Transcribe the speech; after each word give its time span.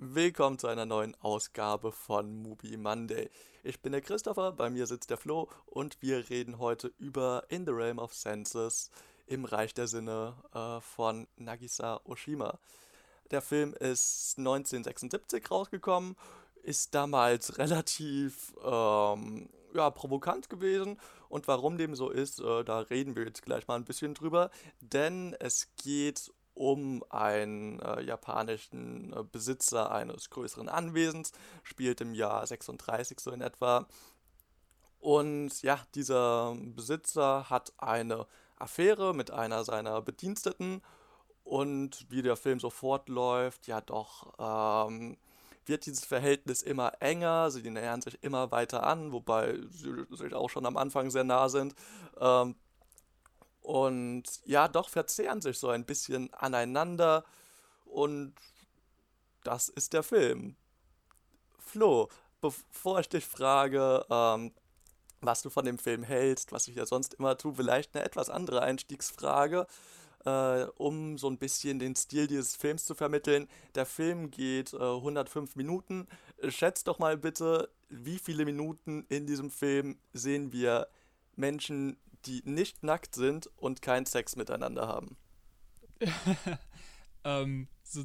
Willkommen 0.00 0.60
zu 0.60 0.68
einer 0.68 0.86
neuen 0.86 1.16
Ausgabe 1.22 1.90
von 1.90 2.40
Movie 2.40 2.76
Monday. 2.76 3.30
Ich 3.64 3.82
bin 3.82 3.90
der 3.90 4.00
Christopher, 4.00 4.52
bei 4.52 4.70
mir 4.70 4.86
sitzt 4.86 5.10
der 5.10 5.16
Flo 5.16 5.48
und 5.66 6.00
wir 6.00 6.30
reden 6.30 6.60
heute 6.60 6.92
über 6.98 7.42
In 7.48 7.66
the 7.66 7.72
Realm 7.72 7.98
of 7.98 8.14
Senses 8.14 8.92
im 9.26 9.44
Reich 9.44 9.74
der 9.74 9.88
Sinne 9.88 10.34
äh, 10.54 10.80
von 10.80 11.26
Nagisa 11.36 12.00
Oshima. 12.04 12.60
Der 13.32 13.42
Film 13.42 13.74
ist 13.74 14.38
1976 14.38 15.50
rausgekommen, 15.50 16.14
ist 16.62 16.94
damals 16.94 17.58
relativ 17.58 18.54
ähm, 18.64 19.48
ja, 19.74 19.90
provokant 19.90 20.48
gewesen 20.48 20.96
und 21.28 21.48
warum 21.48 21.76
dem 21.76 21.96
so 21.96 22.08
ist, 22.08 22.38
äh, 22.38 22.62
da 22.62 22.78
reden 22.78 23.16
wir 23.16 23.24
jetzt 23.24 23.42
gleich 23.42 23.66
mal 23.66 23.74
ein 23.74 23.84
bisschen 23.84 24.14
drüber, 24.14 24.52
denn 24.80 25.34
es 25.40 25.66
geht 25.76 26.32
um 26.58 27.04
einen 27.08 27.80
äh, 27.80 28.02
japanischen 28.02 29.12
äh, 29.12 29.22
Besitzer 29.22 29.92
eines 29.92 30.28
größeren 30.30 30.68
Anwesens, 30.68 31.32
spielt 31.62 32.00
im 32.00 32.14
Jahr 32.14 32.44
36 32.44 33.20
so 33.20 33.30
in 33.30 33.40
etwa. 33.40 33.86
Und 34.98 35.62
ja, 35.62 35.78
dieser 35.94 36.56
Besitzer 36.58 37.48
hat 37.48 37.72
eine 37.78 38.26
Affäre 38.56 39.14
mit 39.14 39.30
einer 39.30 39.62
seiner 39.62 40.02
Bediensteten 40.02 40.82
und 41.44 42.06
wie 42.10 42.22
der 42.22 42.36
Film 42.36 42.58
so 42.58 42.70
fortläuft, 42.70 43.68
ja 43.68 43.80
doch, 43.80 44.34
ähm, 44.38 45.16
wird 45.64 45.86
dieses 45.86 46.04
Verhältnis 46.04 46.62
immer 46.62 46.92
enger, 47.00 47.52
sie 47.52 47.70
nähern 47.70 48.00
sich 48.00 48.18
immer 48.22 48.50
weiter 48.50 48.84
an, 48.84 49.12
wobei 49.12 49.58
sie 49.70 49.94
sich 50.10 50.34
auch 50.34 50.50
schon 50.50 50.66
am 50.66 50.76
Anfang 50.76 51.10
sehr 51.10 51.24
nah 51.24 51.48
sind. 51.48 51.76
Ähm, 52.18 52.56
und 53.68 54.22
ja, 54.46 54.66
doch 54.66 54.88
verzehren 54.88 55.42
sich 55.42 55.58
so 55.58 55.68
ein 55.68 55.84
bisschen 55.84 56.32
aneinander. 56.32 57.22
Und 57.84 58.32
das 59.44 59.68
ist 59.68 59.92
der 59.92 60.02
Film. 60.02 60.56
Flo, 61.58 62.08
bevor 62.40 63.00
ich 63.00 63.10
dich 63.10 63.26
frage, 63.26 64.06
ähm, 64.08 64.52
was 65.20 65.42
du 65.42 65.50
von 65.50 65.66
dem 65.66 65.76
Film 65.76 66.02
hältst, 66.02 66.50
was 66.50 66.66
ich 66.66 66.76
ja 66.76 66.86
sonst 66.86 67.12
immer 67.12 67.36
tue, 67.36 67.56
vielleicht 67.56 67.94
eine 67.94 68.06
etwas 68.06 68.30
andere 68.30 68.62
Einstiegsfrage, 68.62 69.66
äh, 70.24 70.62
um 70.76 71.18
so 71.18 71.28
ein 71.28 71.36
bisschen 71.36 71.78
den 71.78 71.94
Stil 71.94 72.26
dieses 72.26 72.56
Films 72.56 72.86
zu 72.86 72.94
vermitteln. 72.94 73.48
Der 73.74 73.84
Film 73.84 74.30
geht 74.30 74.72
äh, 74.72 74.78
105 74.78 75.56
Minuten. 75.56 76.08
Schätzt 76.48 76.88
doch 76.88 76.98
mal 76.98 77.18
bitte, 77.18 77.68
wie 77.90 78.18
viele 78.18 78.46
Minuten 78.46 79.04
in 79.10 79.26
diesem 79.26 79.50
Film 79.50 79.98
sehen 80.14 80.52
wir 80.52 80.88
Menschen, 81.36 81.98
die 82.28 82.42
nicht 82.44 82.82
nackt 82.82 83.14
sind 83.14 83.46
und 83.56 83.82
keinen 83.82 84.06
Sex 84.06 84.36
miteinander 84.36 84.86
haben. 84.86 85.16
ähm, 87.24 87.68
so, 87.82 88.04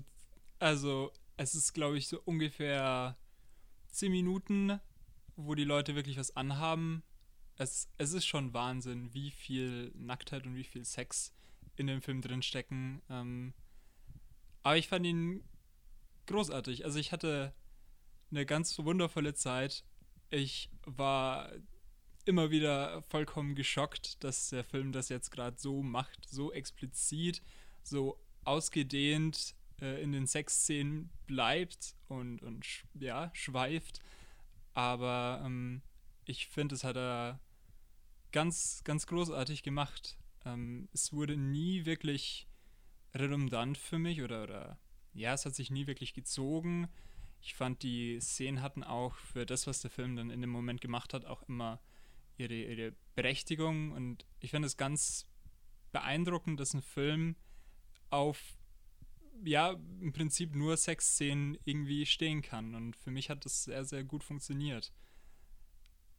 also, 0.59 1.11
es 1.37 1.55
ist, 1.55 1.73
glaube 1.73 1.97
ich, 1.97 2.07
so 2.07 2.21
ungefähr 2.23 3.17
10 3.91 4.11
Minuten, 4.11 4.79
wo 5.35 5.55
die 5.55 5.65
Leute 5.65 5.95
wirklich 5.95 6.17
was 6.17 6.35
anhaben. 6.35 7.03
Es, 7.57 7.89
es 7.97 8.13
ist 8.13 8.25
schon 8.25 8.53
Wahnsinn, 8.53 9.13
wie 9.13 9.31
viel 9.31 9.91
Nacktheit 9.95 10.45
und 10.45 10.55
wie 10.55 10.63
viel 10.63 10.85
Sex 10.85 11.33
in 11.75 11.87
dem 11.87 12.01
Film 12.01 12.21
drin 12.21 12.41
stecken. 12.41 13.01
Ähm, 13.09 13.53
aber 14.63 14.77
ich 14.77 14.87
fand 14.87 15.05
ihn 15.05 15.43
großartig. 16.27 16.85
Also 16.85 16.97
ich 16.97 17.11
hatte 17.11 17.53
eine 18.31 18.45
ganz 18.45 18.77
wundervolle 18.79 19.33
Zeit. 19.33 19.83
Ich 20.29 20.69
war 20.85 21.51
immer 22.25 22.51
wieder 22.51 23.01
vollkommen 23.03 23.55
geschockt, 23.55 24.23
dass 24.23 24.49
der 24.49 24.63
Film 24.63 24.91
das 24.91 25.09
jetzt 25.09 25.31
gerade 25.31 25.57
so 25.59 25.81
macht, 25.81 26.27
so 26.29 26.51
explizit, 26.51 27.41
so 27.83 28.19
ausgedehnt 28.43 29.55
äh, 29.81 30.01
in 30.01 30.11
den 30.11 30.27
Sexszenen 30.27 31.09
bleibt 31.27 31.95
und, 32.07 32.41
und 32.41 32.65
ja, 32.93 33.31
schweift. 33.33 34.01
Aber 34.73 35.41
ähm, 35.45 35.81
ich 36.25 36.47
finde, 36.47 36.75
es 36.75 36.83
hat 36.83 36.95
er 36.95 37.39
ganz, 38.31 38.81
ganz 38.83 39.07
großartig 39.07 39.63
gemacht. 39.63 40.17
Ähm, 40.45 40.89
es 40.93 41.13
wurde 41.13 41.37
nie 41.37 41.85
wirklich 41.85 42.47
redundant 43.13 43.77
für 43.77 43.99
mich 43.99 44.21
oder, 44.21 44.43
oder 44.43 44.77
ja, 45.13 45.33
es 45.33 45.45
hat 45.45 45.55
sich 45.55 45.69
nie 45.69 45.87
wirklich 45.87 46.13
gezogen. 46.13 46.89
Ich 47.41 47.53
fand, 47.55 47.83
die 47.83 48.19
Szenen 48.19 48.61
hatten 48.61 48.83
auch 48.83 49.15
für 49.15 49.45
das, 49.45 49.67
was 49.67 49.81
der 49.81 49.91
Film 49.91 50.15
dann 50.15 50.29
in 50.29 50.41
dem 50.41 50.49
Moment 50.49 50.81
gemacht 50.81 51.13
hat, 51.13 51.25
auch 51.25 51.43
immer 51.43 51.79
ihre, 52.37 52.53
ihre 52.53 52.93
Berechtigung. 53.15 53.91
Und 53.91 54.25
ich 54.39 54.51
finde 54.51 54.67
es 54.67 54.77
ganz 54.77 55.27
beeindruckend, 55.91 56.59
dass 56.59 56.73
ein 56.73 56.81
Film 56.81 57.35
auf 58.09 58.57
ja, 59.43 59.71
im 59.99 60.13
Prinzip 60.13 60.55
nur 60.55 60.77
Sexszenen 60.77 61.57
irgendwie 61.65 62.05
stehen 62.05 62.41
kann. 62.41 62.75
Und 62.75 62.95
für 62.95 63.11
mich 63.11 63.29
hat 63.29 63.45
das 63.45 63.63
sehr, 63.63 63.83
sehr 63.85 64.03
gut 64.03 64.23
funktioniert. 64.23 64.93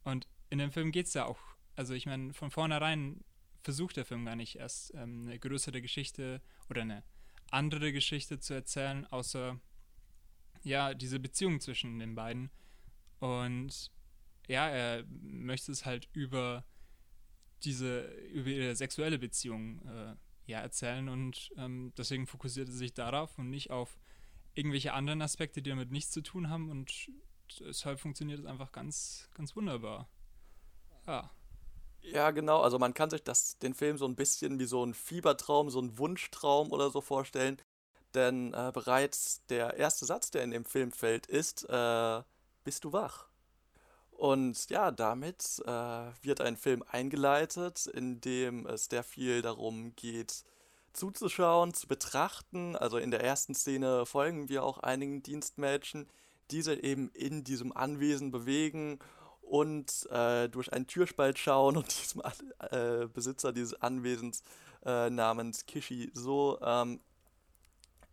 Und 0.03 0.27
in 0.49 0.59
dem 0.59 0.71
Film 0.71 0.91
geht 0.91 1.07
es 1.07 1.13
ja 1.13 1.25
auch, 1.25 1.39
also 1.75 1.93
ich 1.93 2.05
meine, 2.05 2.33
von 2.33 2.51
vornherein 2.51 3.23
versucht 3.63 3.97
der 3.97 4.05
Film 4.05 4.25
gar 4.25 4.35
nicht 4.35 4.57
erst 4.57 4.93
ähm, 4.93 5.23
eine 5.23 5.39
größere 5.39 5.81
Geschichte 5.81 6.41
oder 6.69 6.83
eine 6.83 7.03
andere 7.49 7.91
Geschichte 7.91 8.39
zu 8.39 8.53
erzählen, 8.53 9.05
außer 9.07 9.59
ja, 10.63 10.93
diese 10.93 11.19
Beziehung 11.19 11.59
zwischen 11.59 11.99
den 11.99 12.15
beiden. 12.15 12.51
Und 13.19 13.91
ja, 14.47 14.67
er 14.67 15.03
möchte 15.21 15.71
es 15.71 15.85
halt 15.85 16.09
über 16.13 16.65
diese, 17.63 18.01
über 18.31 18.49
ihre 18.49 18.75
sexuelle 18.75 19.17
Beziehung 19.17 19.81
äh, 19.87 20.15
ja, 20.45 20.59
erzählen 20.59 21.09
und 21.09 21.51
ähm, 21.57 21.93
deswegen 21.97 22.27
fokussiert 22.27 22.69
er 22.69 22.75
sich 22.75 22.93
darauf 22.93 23.37
und 23.37 23.49
nicht 23.49 23.71
auf 23.71 23.97
irgendwelche 24.53 24.93
anderen 24.93 25.21
Aspekte, 25.21 25.61
die 25.61 25.69
damit 25.69 25.91
nichts 25.91 26.11
zu 26.11 26.21
tun 26.21 26.49
haben 26.49 26.69
und 26.69 27.09
deshalb 27.59 27.99
funktioniert 27.99 28.39
es 28.39 28.45
einfach 28.45 28.71
ganz, 28.71 29.29
ganz 29.33 29.55
wunderbar. 29.55 30.09
Ja. 31.07 31.31
Ja, 32.01 32.29
genau. 32.31 32.61
Also 32.61 32.77
man 32.77 32.93
kann 32.93 33.09
sich 33.09 33.23
das, 33.23 33.57
den 33.57 33.73
Film 33.73 33.97
so 33.97 34.05
ein 34.05 34.15
bisschen 34.15 34.59
wie 34.59 34.65
so 34.65 34.85
ein 34.85 34.93
Fiebertraum, 34.93 35.71
so 35.71 35.81
ein 35.81 35.97
Wunschtraum 35.97 36.71
oder 36.71 36.91
so 36.91 37.01
vorstellen. 37.01 37.57
Denn 38.13 38.53
äh, 38.53 38.71
bereits 38.73 39.43
der 39.47 39.75
erste 39.75 40.05
Satz, 40.05 40.29
der 40.29 40.43
in 40.43 40.51
dem 40.51 40.65
Film 40.65 40.91
fällt, 40.91 41.25
ist, 41.25 41.67
äh, 41.67 42.21
bist 42.63 42.83
du 42.83 42.93
wach? 42.93 43.27
Und 44.15 44.69
ja, 44.69 44.91
damit 44.91 45.61
äh, 45.65 45.71
wird 46.21 46.39
ein 46.39 46.55
Film 46.55 46.83
eingeleitet, 46.89 47.85
in 47.87 48.21
dem 48.21 48.65
es 48.65 48.85
sehr 48.85 49.03
viel 49.03 49.41
darum 49.41 49.93
geht, 49.95 50.45
zuzuschauen, 50.93 51.73
zu 51.73 51.87
betrachten. 51.87 52.77
Also 52.77 52.97
in 52.97 53.11
der 53.11 53.21
ersten 53.23 53.53
Szene 53.53 54.05
folgen 54.05 54.47
wir 54.47 54.63
auch 54.63 54.77
einigen 54.77 55.21
Dienstmädchen, 55.21 56.07
die 56.49 56.61
sich 56.61 56.81
eben 56.83 57.09
in 57.09 57.43
diesem 57.43 57.75
Anwesen 57.75 58.31
bewegen 58.31 58.99
und 59.41 60.07
äh, 60.11 60.47
durch 60.47 60.71
einen 60.71 60.87
Türspalt 60.87 61.37
schauen 61.37 61.75
und 61.75 61.87
diesem 62.01 62.21
äh, 62.71 63.07
Besitzer 63.07 63.51
dieses 63.51 63.79
Anwesens 63.81 64.43
äh, 64.85 65.09
namens 65.09 65.65
Kishi 65.65 66.09
so 66.13 66.57
ähm, 66.61 67.01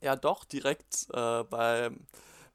ja 0.01 0.17
doch 0.17 0.45
direkt 0.45 1.07
äh, 1.13 1.45
beim 1.45 2.01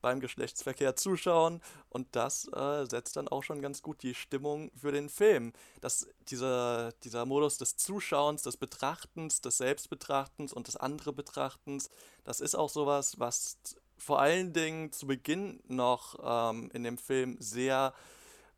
beim 0.01 0.19
Geschlechtsverkehr 0.19 0.95
zuschauen 0.95 1.61
und 1.89 2.07
das 2.15 2.47
äh, 2.53 2.85
setzt 2.85 3.17
dann 3.17 3.27
auch 3.27 3.43
schon 3.43 3.61
ganz 3.61 3.81
gut 3.81 4.03
die 4.03 4.15
Stimmung 4.15 4.71
für 4.75 4.91
den 4.91 5.09
Film. 5.09 5.53
Das, 5.81 6.07
dieser, 6.29 6.91
dieser 7.03 7.25
Modus 7.25 7.57
des 7.57 7.77
Zuschauens, 7.77 8.43
des 8.43 8.57
Betrachtens, 8.57 9.41
des 9.41 9.57
Selbstbetrachtens 9.57 10.53
und 10.53 10.67
des 10.67 10.75
andere 10.75 11.13
Betrachtens, 11.13 11.89
das 12.23 12.39
ist 12.39 12.55
auch 12.55 12.69
sowas, 12.69 13.19
was 13.19 13.57
vor 13.97 14.19
allen 14.19 14.53
Dingen 14.53 14.91
zu 14.91 15.07
Beginn 15.07 15.61
noch 15.67 16.17
ähm, 16.23 16.69
in 16.73 16.83
dem 16.83 16.97
Film 16.97 17.37
sehr 17.39 17.93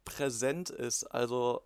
präsent 0.03 0.69
ist. 0.69 1.05
Also 1.05 1.63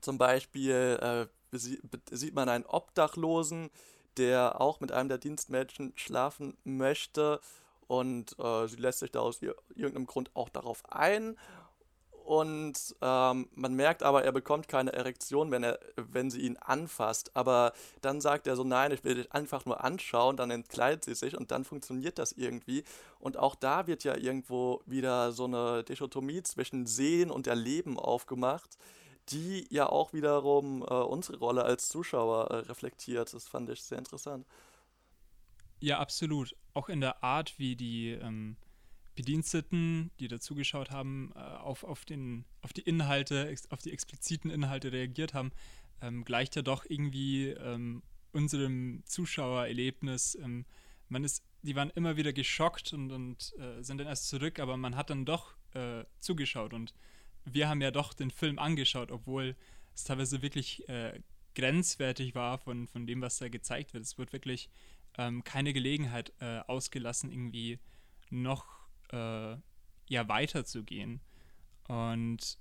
zum 0.00 0.18
Beispiel 0.18 1.28
äh, 1.52 1.56
sieht 1.56 2.34
man 2.34 2.48
einen 2.48 2.66
Obdachlosen, 2.66 3.70
der 4.16 4.60
auch 4.60 4.80
mit 4.80 4.92
einem 4.92 5.08
der 5.08 5.18
Dienstmädchen 5.18 5.92
schlafen 5.94 6.56
möchte 6.64 7.40
und 7.90 8.38
äh, 8.38 8.68
sie 8.68 8.76
lässt 8.76 9.00
sich 9.00 9.10
da 9.10 9.18
aus 9.18 9.42
irgendeinem 9.42 10.06
Grund 10.06 10.30
auch 10.34 10.48
darauf 10.48 10.84
ein. 10.92 11.36
Und 12.22 12.94
ähm, 13.02 13.48
man 13.56 13.74
merkt 13.74 14.04
aber, 14.04 14.22
er 14.22 14.30
bekommt 14.30 14.68
keine 14.68 14.92
Erektion, 14.92 15.50
wenn, 15.50 15.64
er, 15.64 15.80
wenn 15.96 16.30
sie 16.30 16.42
ihn 16.42 16.56
anfasst. 16.56 17.34
Aber 17.34 17.72
dann 18.00 18.20
sagt 18.20 18.46
er 18.46 18.54
so, 18.54 18.62
nein, 18.62 18.92
ich 18.92 19.02
will 19.02 19.16
dich 19.16 19.32
einfach 19.32 19.64
nur 19.64 19.82
anschauen, 19.82 20.36
dann 20.36 20.52
entkleidet 20.52 21.04
sie 21.04 21.16
sich 21.16 21.36
und 21.36 21.50
dann 21.50 21.64
funktioniert 21.64 22.20
das 22.20 22.30
irgendwie. 22.30 22.84
Und 23.18 23.36
auch 23.36 23.56
da 23.56 23.88
wird 23.88 24.04
ja 24.04 24.16
irgendwo 24.16 24.82
wieder 24.86 25.32
so 25.32 25.46
eine 25.46 25.82
Dichotomie 25.82 26.44
zwischen 26.44 26.86
Sehen 26.86 27.32
und 27.32 27.48
Erleben 27.48 27.98
aufgemacht, 27.98 28.78
die 29.30 29.66
ja 29.68 29.88
auch 29.88 30.12
wiederum 30.12 30.82
äh, 30.82 30.94
unsere 30.94 31.38
Rolle 31.38 31.64
als 31.64 31.88
Zuschauer 31.88 32.52
äh, 32.52 32.54
reflektiert. 32.68 33.34
Das 33.34 33.48
fand 33.48 33.68
ich 33.68 33.82
sehr 33.82 33.98
interessant. 33.98 34.46
Ja, 35.80 35.98
absolut. 35.98 36.54
Auch 36.74 36.88
in 36.88 37.00
der 37.00 37.24
Art, 37.24 37.58
wie 37.58 37.74
die 37.76 38.10
ähm, 38.10 38.56
Bediensteten, 39.14 40.10
die 40.20 40.28
dazugeschaut 40.28 40.90
haben, 40.90 41.32
äh, 41.34 41.38
auf, 41.38 41.84
auf, 41.84 42.04
den, 42.04 42.44
auf 42.62 42.72
die 42.72 42.82
Inhalte, 42.82 43.54
auf 43.70 43.80
die 43.80 43.92
expliziten 43.92 44.50
Inhalte 44.50 44.92
reagiert 44.92 45.34
haben, 45.34 45.52
ähm, 46.00 46.24
gleicht 46.24 46.56
ja 46.56 46.62
doch 46.62 46.84
irgendwie 46.88 47.48
ähm, 47.48 48.02
unserem 48.32 49.02
Zuschauererlebnis. 49.04 50.36
Ähm, 50.36 50.64
man 51.08 51.24
ist 51.24 51.42
die 51.62 51.76
waren 51.76 51.90
immer 51.90 52.16
wieder 52.16 52.32
geschockt 52.32 52.92
und, 52.92 53.12
und 53.12 53.54
äh, 53.58 53.82
sind 53.82 53.98
dann 53.98 54.06
erst 54.06 54.28
zurück, 54.28 54.58
aber 54.58 54.76
man 54.76 54.96
hat 54.96 55.10
dann 55.10 55.24
doch 55.24 55.54
äh, 55.74 56.04
zugeschaut 56.18 56.72
und 56.72 56.94
wir 57.44 57.68
haben 57.68 57.80
ja 57.80 57.90
doch 57.90 58.14
den 58.14 58.30
Film 58.30 58.58
angeschaut, 58.58 59.10
obwohl 59.10 59.56
es 59.94 60.04
teilweise 60.04 60.42
wirklich 60.42 60.88
äh, 60.88 61.20
grenzwertig 61.54 62.34
war 62.34 62.58
von, 62.58 62.86
von 62.86 63.06
dem, 63.06 63.20
was 63.20 63.38
da 63.38 63.48
gezeigt 63.48 63.92
wird. 63.92 64.04
Es 64.04 64.18
wird 64.18 64.32
wirklich 64.32 64.70
ähm, 65.18 65.44
keine 65.44 65.72
Gelegenheit 65.72 66.32
äh, 66.40 66.60
ausgelassen, 66.60 67.30
irgendwie 67.30 67.78
noch 68.30 68.66
äh, 69.12 69.56
ja 70.08 70.28
weiterzugehen. 70.28 71.20
Und 71.88 72.58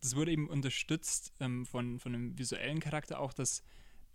das 0.00 0.16
wurde 0.16 0.32
eben 0.32 0.48
unterstützt 0.48 1.32
ähm, 1.40 1.66
von, 1.66 1.98
von 1.98 2.14
einem 2.14 2.38
visuellen 2.38 2.80
Charakter 2.80 3.20
auch, 3.20 3.32
dass 3.32 3.62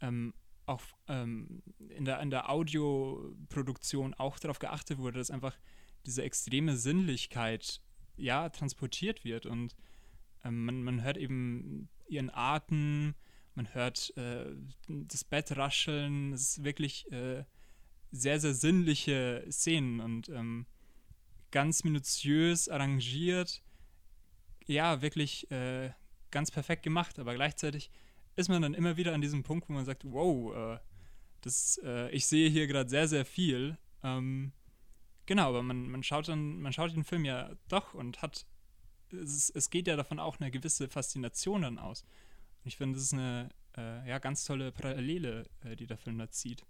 ähm, 0.02 0.34
auch 0.66 0.82
ähm, 1.08 1.62
in, 1.90 2.06
der, 2.06 2.22
in 2.22 2.30
der 2.30 2.50
Audioproduktion 2.50 4.14
auch 4.14 4.40
darauf 4.40 4.60
geachtet 4.60 4.98
wurde, 4.98 5.20
dass 5.20 5.32
einfach 5.32 5.58
diese 6.06 6.24
extreme 6.24 6.78
Sinnlichkeit 6.78 7.82
ja 8.16 8.50
transportiert 8.50 9.26
wird 9.26 9.46
und 9.46 9.76
ähm, 10.44 10.66
man, 10.66 10.84
man 10.84 11.04
hört 11.04 11.18
eben 11.18 11.90
ihren 12.08 12.30
Atem, 12.34 13.16
man 13.56 13.74
hört 13.74 14.16
äh, 14.18 14.46
das 14.88 15.24
Bett 15.24 15.56
rascheln, 15.56 16.34
es 16.34 16.58
ist 16.58 16.64
wirklich 16.64 17.12
äh, 17.12 17.44
sehr, 18.12 18.40
sehr 18.40 18.54
sinnliche 18.54 19.46
Szenen 19.50 20.00
und 20.00 20.30
ähm, 20.30 20.66
ganz 21.52 21.84
minutiös 21.84 22.70
arrangiert, 22.70 23.62
ja, 24.66 25.02
wirklich 25.02 25.50
äh, 25.52 25.92
ganz 26.32 26.52
perfekt 26.52 26.84
gemacht, 26.84 27.20
aber 27.20 27.36
gleichzeitig 27.36 27.92
ist 28.36 28.50
man 28.50 28.62
dann 28.62 28.74
immer 28.74 28.98
wieder 28.98 29.14
an 29.14 29.22
diesem 29.22 29.44
Punkt, 29.44 29.70
wo 29.70 29.74
man 29.74 29.86
sagt, 29.86 30.04
wow, 30.06 30.56
äh, 30.56 30.80
das, 31.42 31.80
äh, 31.84 32.10
ich 32.10 32.26
sehe 32.26 32.50
hier 32.50 32.68
gerade 32.68 32.90
sehr, 32.90 33.08
sehr 33.08 33.26
viel. 33.26 33.78
Ähm, 34.04 34.52
genau, 35.26 35.50
aber 35.50 35.62
man, 35.62 35.90
man 35.90 36.04
schaut 36.04 36.28
dann, 36.28 36.62
man 36.62 36.74
schaut 36.74 36.96
den 36.96 37.04
Film 37.04 37.26
ja 37.26 37.52
doch 37.68 37.94
und 37.94 38.22
hat, 38.22 38.46
es, 39.12 39.50
es 39.50 39.70
geht 39.70 39.88
ja 39.88 39.96
davon 39.96 40.20
auch 40.20 40.40
eine 40.40 40.50
gewisse 40.50 40.88
Faszination 40.88 41.62
dann 41.62 41.78
aus. 41.78 42.06
Und 42.64 42.68
ich 42.68 42.78
finde, 42.78 42.96
das 42.96 43.04
ist 43.04 43.14
eine 43.14 43.50
äh, 43.78 44.08
ja, 44.08 44.20
ganz 44.20 44.46
tolle 44.46 44.72
Parallele, 44.72 45.46
äh, 45.64 45.76
die 45.76 45.88
der 45.88 45.98
Film 45.98 46.18
da 46.18 46.30
zieht. 46.30 46.64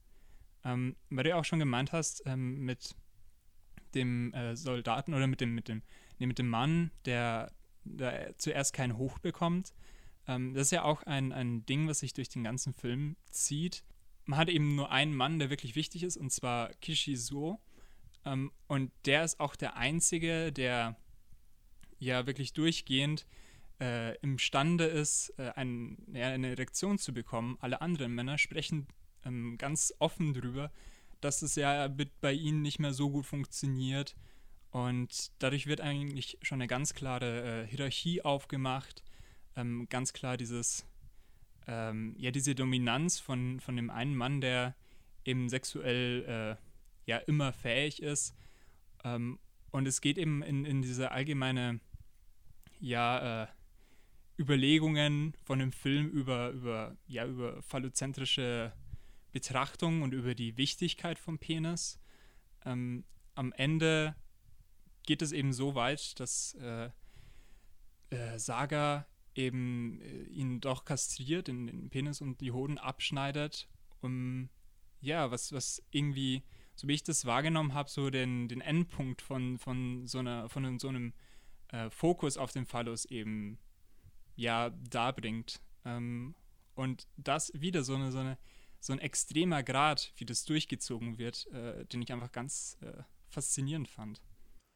Ähm, 0.63 0.95
weil 1.10 1.24
du 1.24 1.30
ja 1.31 1.36
auch 1.36 1.45
schon 1.45 1.60
gemeint 1.60 1.92
hast, 1.92 2.24
ähm, 2.25 2.60
mit 2.60 2.95
dem 3.94 4.34
äh, 4.34 4.56
Soldaten 4.56 5.13
oder 5.13 5.28
mit 5.28 5.42
dem, 5.42 5.54
mit 5.54 5.68
dem, 5.68 5.84
nee, 6.19 6.25
mit 6.25 6.40
dem 6.40 6.48
Mann, 6.48 6.92
der, 7.06 7.51
der 7.84 8.38
zuerst 8.38 8.74
keinen 8.74 8.98
Hoch 8.98 9.19
bekommt, 9.19 9.74
ähm, 10.28 10.54
das 10.54 10.68
ist 10.68 10.72
ja 10.72 10.84
auch 10.84 11.04
ein, 11.04 11.31
ein 11.31 11.66
Ding, 11.66 11.88
was 11.88 12.00
sich 12.00 12.13
durch 12.13 12.30
den 12.30 12.44
ganzen 12.44 12.74
Film 12.74 13.18
zieht. 13.30 13.84
Man 14.25 14.40
hat 14.40 14.50
eben 14.50 14.75
nur 14.75 14.92
einen 14.92 15.16
Mann, 15.16 15.40
der 15.40 15.50
wirklich 15.50 15.75
wichtig 15.75 16.04
ist, 16.04 16.18
und 16.18 16.31
zwar 16.31 16.74
Kishizuo. 16.75 17.60
Ähm, 18.25 18.51
und 18.68 18.92
der 19.06 19.25
ist 19.25 19.40
auch 19.40 19.56
der 19.56 19.75
Einzige, 19.75 20.51
der 20.51 20.95
ja 22.00 22.25
wirklich 22.25 22.54
durchgehend 22.54 23.25
äh, 23.83 24.15
imstande 24.18 24.85
ist, 24.85 25.33
äh, 25.38 25.51
ein, 25.56 25.97
ja, 26.13 26.30
eine 26.30 26.50
Erektion 26.50 26.97
zu 26.97 27.13
bekommen. 27.13 27.57
Alle 27.59 27.81
anderen 27.81 28.13
Männer 28.13 28.38
sprechen 28.38 28.88
ähm, 29.25 29.57
ganz 29.57 29.94
offen 30.00 30.33
darüber, 30.33 30.71
dass 31.21 31.41
es 31.41 31.56
ja 31.56 31.89
bei 32.21 32.33
ihnen 32.33 32.62
nicht 32.62 32.80
mehr 32.80 32.94
so 32.94 33.09
gut 33.09 33.25
funktioniert. 33.25 34.15
Und 34.71 35.31
dadurch 35.39 35.68
wird 35.68 35.81
eigentlich 35.81 36.38
schon 36.41 36.57
eine 36.57 36.68
ganz 36.68 36.94
klare 36.94 37.63
äh, 37.63 37.68
Hierarchie 37.68 38.21
aufgemacht 38.24 39.03
ähm, 39.56 39.88
ganz 39.89 40.13
klar 40.13 40.38
dieses, 40.38 40.85
ähm, 41.68 42.15
ja, 42.18 42.31
diese 42.31 42.56
Dominanz 42.56 43.19
von, 43.19 43.59
von 43.59 43.75
dem 43.75 43.89
einen 43.89 44.15
Mann, 44.15 44.41
der 44.41 44.75
eben 45.25 45.50
sexuell 45.50 46.57
äh, 46.57 47.09
ja 47.09 47.18
immer 47.18 47.53
fähig 47.53 48.01
ist. 48.01 48.35
Ähm, 49.03 49.39
und 49.71 49.88
es 49.88 50.01
geht 50.01 50.18
eben 50.18 50.44
in, 50.44 50.65
in 50.65 50.81
diese 50.81 51.12
allgemeine, 51.12 51.80
ja, 52.80 53.44
äh, 53.44 53.47
Überlegungen 54.38 55.35
von 55.44 55.59
dem 55.59 55.71
Film 55.71 56.09
über, 56.09 56.50
über, 56.50 56.97
ja, 57.07 57.25
über 57.25 57.62
phallozentrische 57.62 58.74
Betrachtung 59.31 60.01
und 60.01 60.13
über 60.13 60.35
die 60.35 60.57
Wichtigkeit 60.57 61.19
vom 61.19 61.39
Penis. 61.39 62.00
Ähm, 62.65 63.03
am 63.35 63.51
Ende 63.53 64.15
geht 65.03 65.21
es 65.21 65.31
eben 65.31 65.53
so 65.53 65.75
weit, 65.75 66.19
dass 66.19 66.56
äh, 66.56 66.89
äh, 68.09 68.39
Saga 68.39 69.06
eben 69.35 70.00
äh, 70.01 70.24
ihn 70.25 70.62
doch 70.62 70.85
kastriert, 70.85 71.47
den, 71.47 71.68
den, 71.68 71.89
Penis 71.89 72.21
und 72.21 72.41
die 72.41 72.51
Hoden 72.51 72.77
abschneidet, 72.77 73.68
um 74.01 74.50
ja, 75.01 75.31
was, 75.31 75.51
was 75.51 75.83
irgendwie, 75.91 76.44
so 76.75 76.88
wie 76.88 76.94
ich 76.94 77.03
das 77.03 77.25
wahrgenommen 77.25 77.74
habe, 77.74 77.89
so 77.89 78.09
den, 78.09 78.47
den 78.47 78.62
Endpunkt 78.62 79.21
von, 79.21 79.57
von 79.57 80.07
so 80.07 80.19
einer, 80.19 80.47
von 80.50 80.80
so 80.80 80.88
einem 80.88 81.13
äh, 81.69 81.89
Fokus 81.89 82.38
auf 82.38 82.51
den 82.51 82.65
Phallus 82.65 83.06
eben 83.06 83.57
ja 84.35 84.69
darbringt. 84.89 85.62
Ähm, 85.85 86.35
und 86.75 87.07
das 87.18 87.51
wieder 87.53 87.83
so 87.83 87.95
eine, 87.95 88.12
so 88.12 88.19
eine, 88.19 88.38
so 88.80 88.94
ein 88.94 89.00
extremer 89.00 89.63
Grad, 89.63 90.12
wie 90.18 90.25
das 90.25 90.45
durchgezogen 90.45 91.18
wird, 91.18 91.47
äh, 91.47 91.85
den 91.85 92.01
ich 92.01 92.12
einfach 92.12 92.31
ganz 92.31 92.77
äh, 92.81 93.03
faszinierend 93.30 93.88
fand 93.88 94.21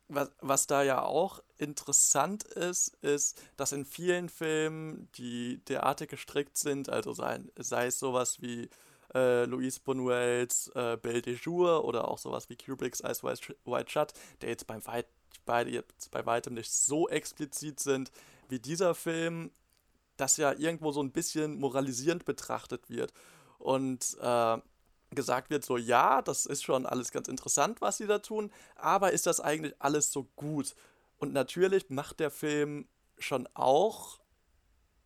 was, 0.10 0.32
was 0.40 0.68
da 0.68 0.84
ja 0.84 1.02
auch 1.02 1.42
interessant 1.58 2.44
ist, 2.44 2.96
ist, 3.02 3.42
dass 3.58 3.72
in 3.72 3.86
vielen 3.86 4.30
Filmen, 4.30 5.10
die 5.16 5.64
derartig 5.66 6.10
gestrickt 6.10 6.58
sind, 6.58 6.90
also 6.90 7.14
sei, 7.14 7.40
sei 7.58 7.88
es 7.88 8.00
sowas 8.00 8.42
wie 8.42 8.70
äh, 9.14 9.46
Louise 9.46 9.80
Buñuels 9.86 10.74
äh, 10.76 10.98
Belle 10.98 11.22
de 11.22 11.36
Jour 11.36 11.86
oder 11.86 12.08
auch 12.08 12.18
sowas 12.18 12.50
wie 12.50 12.58
Kubricks 12.58 13.02
Eyes 13.02 13.24
White 13.24 13.90
Shut, 13.90 14.14
der 14.42 14.50
jetzt 14.50 14.68
beim 14.68 14.86
Weit, 14.86 15.08
beide 15.46 15.72
jetzt 15.72 16.12
bei 16.12 16.26
weitem 16.26 16.54
nicht 16.54 16.72
so 16.72 17.08
explizit 17.10 17.80
sind 17.80 18.12
wie 18.50 18.60
dieser 18.60 18.96
Film, 18.96 19.52
das 20.18 20.38
ja 20.38 20.54
irgendwo 20.54 20.92
so 20.92 21.02
ein 21.02 21.12
bisschen 21.12 21.60
moralisierend 21.60 22.26
betrachtet 22.26 22.90
wird. 22.90 23.14
Und 23.60 24.18
äh, 24.22 24.58
gesagt 25.12 25.50
wird, 25.50 25.64
so 25.64 25.78
ja, 25.78 26.22
das 26.22 26.46
ist 26.46 26.64
schon 26.64 26.86
alles 26.86 27.12
ganz 27.12 27.28
interessant, 27.28 27.82
was 27.82 27.98
sie 27.98 28.08
da 28.08 28.20
tun, 28.20 28.52
aber 28.76 29.12
ist 29.12 29.26
das 29.26 29.40
eigentlich 29.40 29.74
alles 29.80 30.12
so 30.12 30.28
gut? 30.36 30.76
Und 31.18 31.34
natürlich 31.34 31.90
macht 31.90 32.20
der 32.20 32.30
Film 32.32 32.88
schon 33.18 33.48
auch 33.54 34.20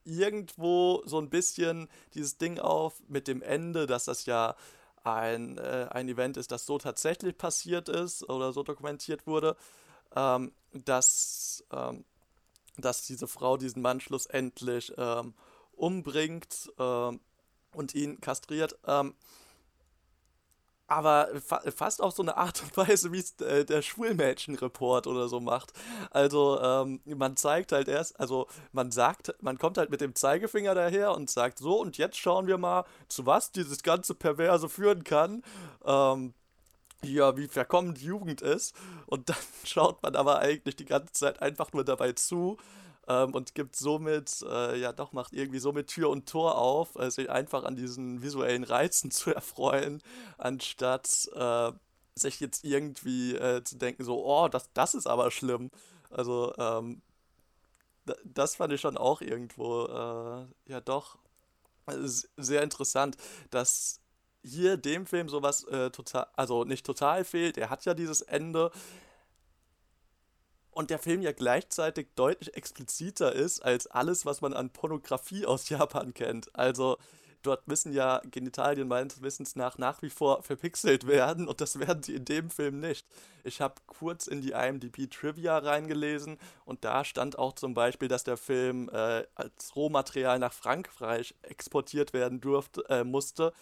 irgendwo 0.03 1.03
so 1.05 1.19
ein 1.19 1.29
bisschen 1.29 1.87
dieses 2.13 2.37
Ding 2.37 2.59
auf 2.59 3.01
mit 3.07 3.27
dem 3.27 3.41
Ende, 3.41 3.85
dass 3.85 4.05
das 4.05 4.25
ja 4.25 4.55
ein, 5.03 5.57
äh, 5.57 5.87
ein 5.91 6.09
Event 6.09 6.37
ist, 6.37 6.51
das 6.51 6.65
so 6.65 6.77
tatsächlich 6.77 7.37
passiert 7.37 7.89
ist 7.89 8.27
oder 8.29 8.53
so 8.53 8.63
dokumentiert 8.63 9.25
wurde, 9.27 9.55
ähm, 10.15 10.51
dass, 10.73 11.63
ähm, 11.71 12.03
dass 12.77 13.05
diese 13.05 13.27
Frau 13.27 13.57
diesen 13.57 13.81
Mann 13.81 13.99
schlussendlich 13.99 14.93
ähm, 14.97 15.33
umbringt 15.73 16.71
ähm, 16.79 17.19
und 17.73 17.95
ihn 17.95 18.21
kastriert. 18.21 18.77
Ähm, 18.85 19.15
aber 20.91 21.29
fa 21.39 21.61
fast 21.73 22.01
auf 22.01 22.13
so 22.13 22.21
eine 22.21 22.35
Art 22.35 22.61
und 22.61 22.75
Weise, 22.77 23.13
wie 23.13 23.19
es 23.19 23.39
äh, 23.39 23.63
der 23.63 23.81
Schulmädchenreport 23.81 25.07
oder 25.07 25.29
so 25.29 25.39
macht. 25.39 25.71
Also 26.11 26.59
ähm, 26.61 26.99
man 27.05 27.37
zeigt 27.37 27.71
halt 27.71 27.87
erst, 27.87 28.19
also 28.19 28.47
man 28.73 28.91
sagt, 28.91 29.33
man 29.41 29.57
kommt 29.57 29.77
halt 29.77 29.89
mit 29.89 30.01
dem 30.01 30.15
Zeigefinger 30.15 30.75
daher 30.75 31.15
und 31.15 31.29
sagt 31.29 31.59
so 31.59 31.79
und 31.79 31.97
jetzt 31.97 32.17
schauen 32.17 32.45
wir 32.47 32.57
mal, 32.57 32.83
zu 33.07 33.25
was 33.25 33.51
dieses 33.53 33.83
ganze 33.83 34.15
Perverse 34.15 34.67
führen 34.67 35.05
kann. 35.05 35.43
Ähm, 35.85 36.33
ja, 37.05 37.37
wie 37.37 37.47
verkommen 37.47 37.93
die 37.93 38.05
Jugend 38.05 38.41
ist. 38.41 38.75
Und 39.07 39.29
dann 39.29 39.37
schaut 39.63 40.01
man 40.03 40.15
aber 40.15 40.39
eigentlich 40.39 40.75
die 40.75 40.85
ganze 40.85 41.13
Zeit 41.13 41.41
einfach 41.41 41.73
nur 41.73 41.83
dabei 41.83 42.13
zu 42.13 42.57
ähm, 43.07 43.33
und 43.33 43.55
gibt 43.55 43.75
somit, 43.75 44.43
äh, 44.47 44.79
ja 44.79 44.93
doch, 44.93 45.11
macht 45.13 45.33
irgendwie 45.33 45.59
somit 45.59 45.87
Tür 45.87 46.09
und 46.09 46.27
Tor 46.29 46.57
auf, 46.57 46.95
äh, 46.95 47.09
sich 47.09 47.29
einfach 47.29 47.63
an 47.63 47.75
diesen 47.75 48.21
visuellen 48.21 48.63
Reizen 48.63 49.11
zu 49.11 49.33
erfreuen, 49.33 50.01
anstatt 50.37 51.29
äh, 51.35 51.71
sich 52.15 52.39
jetzt 52.39 52.63
irgendwie 52.63 53.35
äh, 53.35 53.63
zu 53.63 53.77
denken, 53.77 54.03
so, 54.03 54.25
oh, 54.25 54.47
das, 54.47 54.69
das 54.73 54.95
ist 54.95 55.07
aber 55.07 55.31
schlimm. 55.31 55.71
Also, 56.09 56.53
ähm, 56.57 57.01
das 58.25 58.55
fand 58.55 58.73
ich 58.73 58.81
schon 58.81 58.97
auch 58.97 59.21
irgendwo, 59.21 59.85
äh, 59.85 60.71
ja 60.71 60.81
doch, 60.81 61.17
sehr 62.37 62.63
interessant, 62.63 63.17
dass 63.49 64.00
hier 64.43 64.77
dem 64.77 65.05
Film 65.05 65.29
sowas 65.29 65.63
äh, 65.65 65.91
total, 65.91 66.27
also 66.35 66.63
nicht 66.63 66.85
total 66.85 67.23
fehlt. 67.23 67.57
Er 67.57 67.69
hat 67.69 67.85
ja 67.85 67.93
dieses 67.93 68.21
Ende, 68.21 68.71
und 70.71 70.89
der 70.89 70.99
Film 70.99 71.21
ja 71.21 71.33
gleichzeitig 71.33 72.07
deutlich 72.15 72.55
expliziter 72.55 73.33
ist 73.33 73.59
als 73.59 73.87
alles, 73.87 74.25
was 74.25 74.41
man 74.41 74.53
an 74.53 74.69
Pornografie 74.69 75.45
aus 75.45 75.69
Japan 75.69 76.13
kennt. 76.13 76.55
Also 76.55 76.97
dort 77.43 77.67
müssen 77.67 77.91
ja 77.91 78.21
Genitalien 78.31 78.87
meines 78.87 79.21
Wissens 79.21 79.55
nach 79.55 79.77
nach 79.77 80.01
wie 80.01 80.09
vor 80.09 80.43
verpixelt 80.43 81.07
werden 81.07 81.47
und 81.47 81.59
das 81.59 81.77
werden 81.79 82.03
sie 82.03 82.15
in 82.15 82.23
dem 82.23 82.49
Film 82.49 82.79
nicht. 82.79 83.05
Ich 83.43 83.59
habe 83.59 83.75
kurz 83.85 84.27
in 84.27 84.41
die 84.41 84.51
IMDb 84.51 85.09
Trivia 85.09 85.57
reingelesen 85.57 86.37
und 86.63 86.85
da 86.85 87.03
stand 87.03 87.37
auch 87.37 87.53
zum 87.53 87.73
Beispiel, 87.73 88.07
dass 88.07 88.23
der 88.23 88.37
Film 88.37 88.89
äh, 88.93 89.25
als 89.35 89.75
Rohmaterial 89.75 90.39
nach 90.39 90.53
Frankreich 90.53 91.35
exportiert 91.41 92.13
werden 92.13 92.39
durfte, 92.39 92.85
äh, 92.89 93.03
musste 93.03 93.53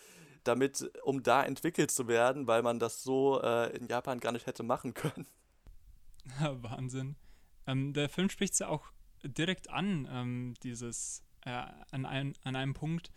damit, 0.43 0.89
um 1.03 1.23
da 1.23 1.43
entwickelt 1.43 1.91
zu 1.91 2.07
werden, 2.07 2.47
weil 2.47 2.61
man 2.61 2.79
das 2.79 3.03
so 3.03 3.41
äh, 3.41 3.75
in 3.75 3.87
Japan 3.87 4.19
gar 4.19 4.31
nicht 4.31 4.47
hätte 4.47 4.63
machen 4.63 4.93
können. 4.93 5.27
Wahnsinn. 6.39 7.15
Ähm, 7.67 7.93
der 7.93 8.09
Film 8.09 8.29
spricht 8.29 8.53
es 8.53 8.59
ja 8.59 8.67
auch 8.67 8.91
direkt 9.23 9.69
an, 9.69 10.07
ähm, 10.11 10.53
dieses, 10.63 11.23
äh, 11.45 11.65
an, 11.91 12.05
ein, 12.05 12.33
an 12.43 12.55
einem 12.55 12.73
Punkt 12.73 13.11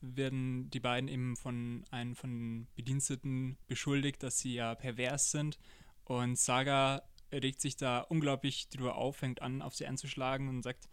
werden 0.00 0.68
die 0.70 0.80
beiden 0.80 1.08
eben 1.08 1.36
von 1.36 1.84
einem 1.90 2.14
von 2.14 2.66
Bediensteten 2.74 3.56
beschuldigt, 3.66 4.22
dass 4.22 4.38
sie 4.38 4.54
ja 4.54 4.74
pervers 4.74 5.30
sind. 5.30 5.58
Und 6.04 6.38
Saga 6.38 7.02
regt 7.32 7.60
sich 7.60 7.76
da 7.76 8.00
unglaublich 8.00 8.68
drüber 8.68 8.96
auf, 8.96 9.16
fängt 9.16 9.40
an, 9.42 9.62
auf 9.62 9.74
sie 9.74 9.86
anzuschlagen 9.86 10.48
und 10.48 10.62
sagt, 10.62 10.88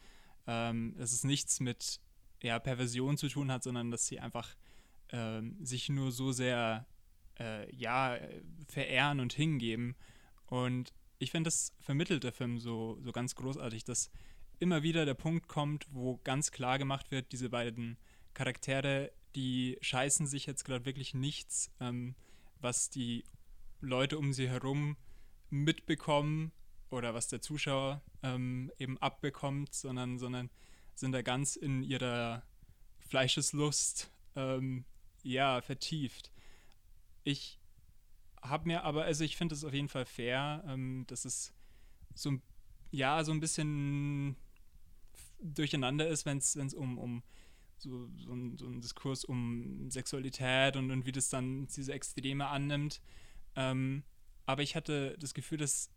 ähm, 0.47 0.95
dass 0.97 1.11
es 1.11 1.23
nichts 1.23 1.59
mit 1.59 1.99
ja, 2.41 2.59
Perversion 2.59 3.17
zu 3.17 3.27
tun 3.27 3.51
hat, 3.51 3.63
sondern 3.63 3.91
dass 3.91 4.05
sie 4.07 4.19
einfach 4.19 4.55
ähm, 5.11 5.57
sich 5.63 5.89
nur 5.89 6.11
so 6.11 6.31
sehr 6.31 6.85
äh, 7.39 7.73
ja, 7.75 8.17
verehren 8.67 9.19
und 9.19 9.33
hingeben. 9.33 9.95
Und 10.47 10.93
ich 11.19 11.31
finde, 11.31 11.47
das 11.47 11.73
vermittelt 11.79 12.23
der 12.23 12.31
Film 12.31 12.59
so, 12.59 12.97
so 13.01 13.11
ganz 13.11 13.35
großartig, 13.35 13.83
dass 13.83 14.11
immer 14.59 14.83
wieder 14.83 15.05
der 15.05 15.13
Punkt 15.13 15.47
kommt, 15.47 15.87
wo 15.91 16.19
ganz 16.23 16.51
klar 16.51 16.77
gemacht 16.77 17.11
wird, 17.11 17.31
diese 17.31 17.49
beiden 17.49 17.97
Charaktere, 18.33 19.11
die 19.35 19.77
scheißen 19.81 20.27
sich 20.27 20.45
jetzt 20.45 20.63
gerade 20.65 20.85
wirklich 20.85 21.13
nichts, 21.13 21.71
ähm, 21.79 22.15
was 22.59 22.89
die 22.89 23.23
Leute 23.79 24.17
um 24.17 24.33
sie 24.33 24.47
herum 24.47 24.97
mitbekommen 25.49 26.51
oder 26.89 27.13
was 27.13 27.27
der 27.27 27.41
Zuschauer 27.41 28.01
ähm, 28.21 28.71
eben 28.77 28.97
abbekommt, 28.99 29.73
sondern, 29.73 30.19
sondern 30.19 30.49
sind 30.93 31.13
da 31.13 31.21
ganz 31.21 31.55
in 31.55 31.81
ihrer 31.81 32.43
Fleischeslust 32.99 34.11
ähm, 34.35 34.85
ja, 35.23 35.61
vertieft. 35.61 36.31
Ich 37.23 37.59
habe 38.41 38.67
mir 38.67 38.83
aber, 38.83 39.03
also 39.03 39.23
ich 39.23 39.37
finde 39.37 39.55
es 39.55 39.63
auf 39.63 39.73
jeden 39.73 39.89
Fall 39.89 40.05
fair, 40.05 40.63
ähm, 40.67 41.05
dass 41.07 41.25
es 41.25 41.53
so, 42.15 42.39
ja, 42.91 43.23
so 43.23 43.31
ein 43.31 43.39
bisschen 43.39 44.35
durcheinander 45.41 46.07
ist, 46.07 46.25
wenn 46.25 46.37
es 46.37 46.55
um, 46.73 46.97
um 46.97 47.23
so, 47.77 48.09
so, 48.17 48.33
ein, 48.33 48.57
so 48.57 48.67
ein 48.67 48.81
Diskurs 48.81 49.25
um 49.25 49.89
Sexualität 49.89 50.75
und, 50.75 50.91
und 50.91 51.05
wie 51.05 51.11
das 51.11 51.29
dann 51.29 51.67
diese 51.67 51.93
Extreme 51.93 52.47
annimmt. 52.47 53.01
Ähm, 53.55 54.03
aber 54.45 54.61
ich 54.61 54.75
hatte 54.75 55.17
das 55.19 55.33
Gefühl, 55.33 55.57
dass 55.57 55.89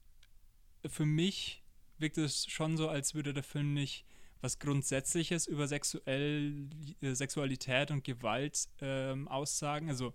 für 0.87 1.07
mich 1.07 1.63
wirkt 1.99 2.19
es 2.19 2.47
schon 2.47 2.77
so, 2.77 2.89
als 2.89 3.15
würde 3.15 3.33
der 3.33 3.43
Film 3.43 3.75
nicht 3.75 4.05
was 4.45 4.59
Grundsätzliches 4.59 5.47
über 5.47 5.67
sexuell, 5.67 6.69
äh, 7.01 7.15
Sexualität 7.15 7.91
und 7.91 8.05
Gewalt 8.05 8.69
ähm, 8.83 9.27
aussagen. 9.27 9.89
Also 9.89 10.13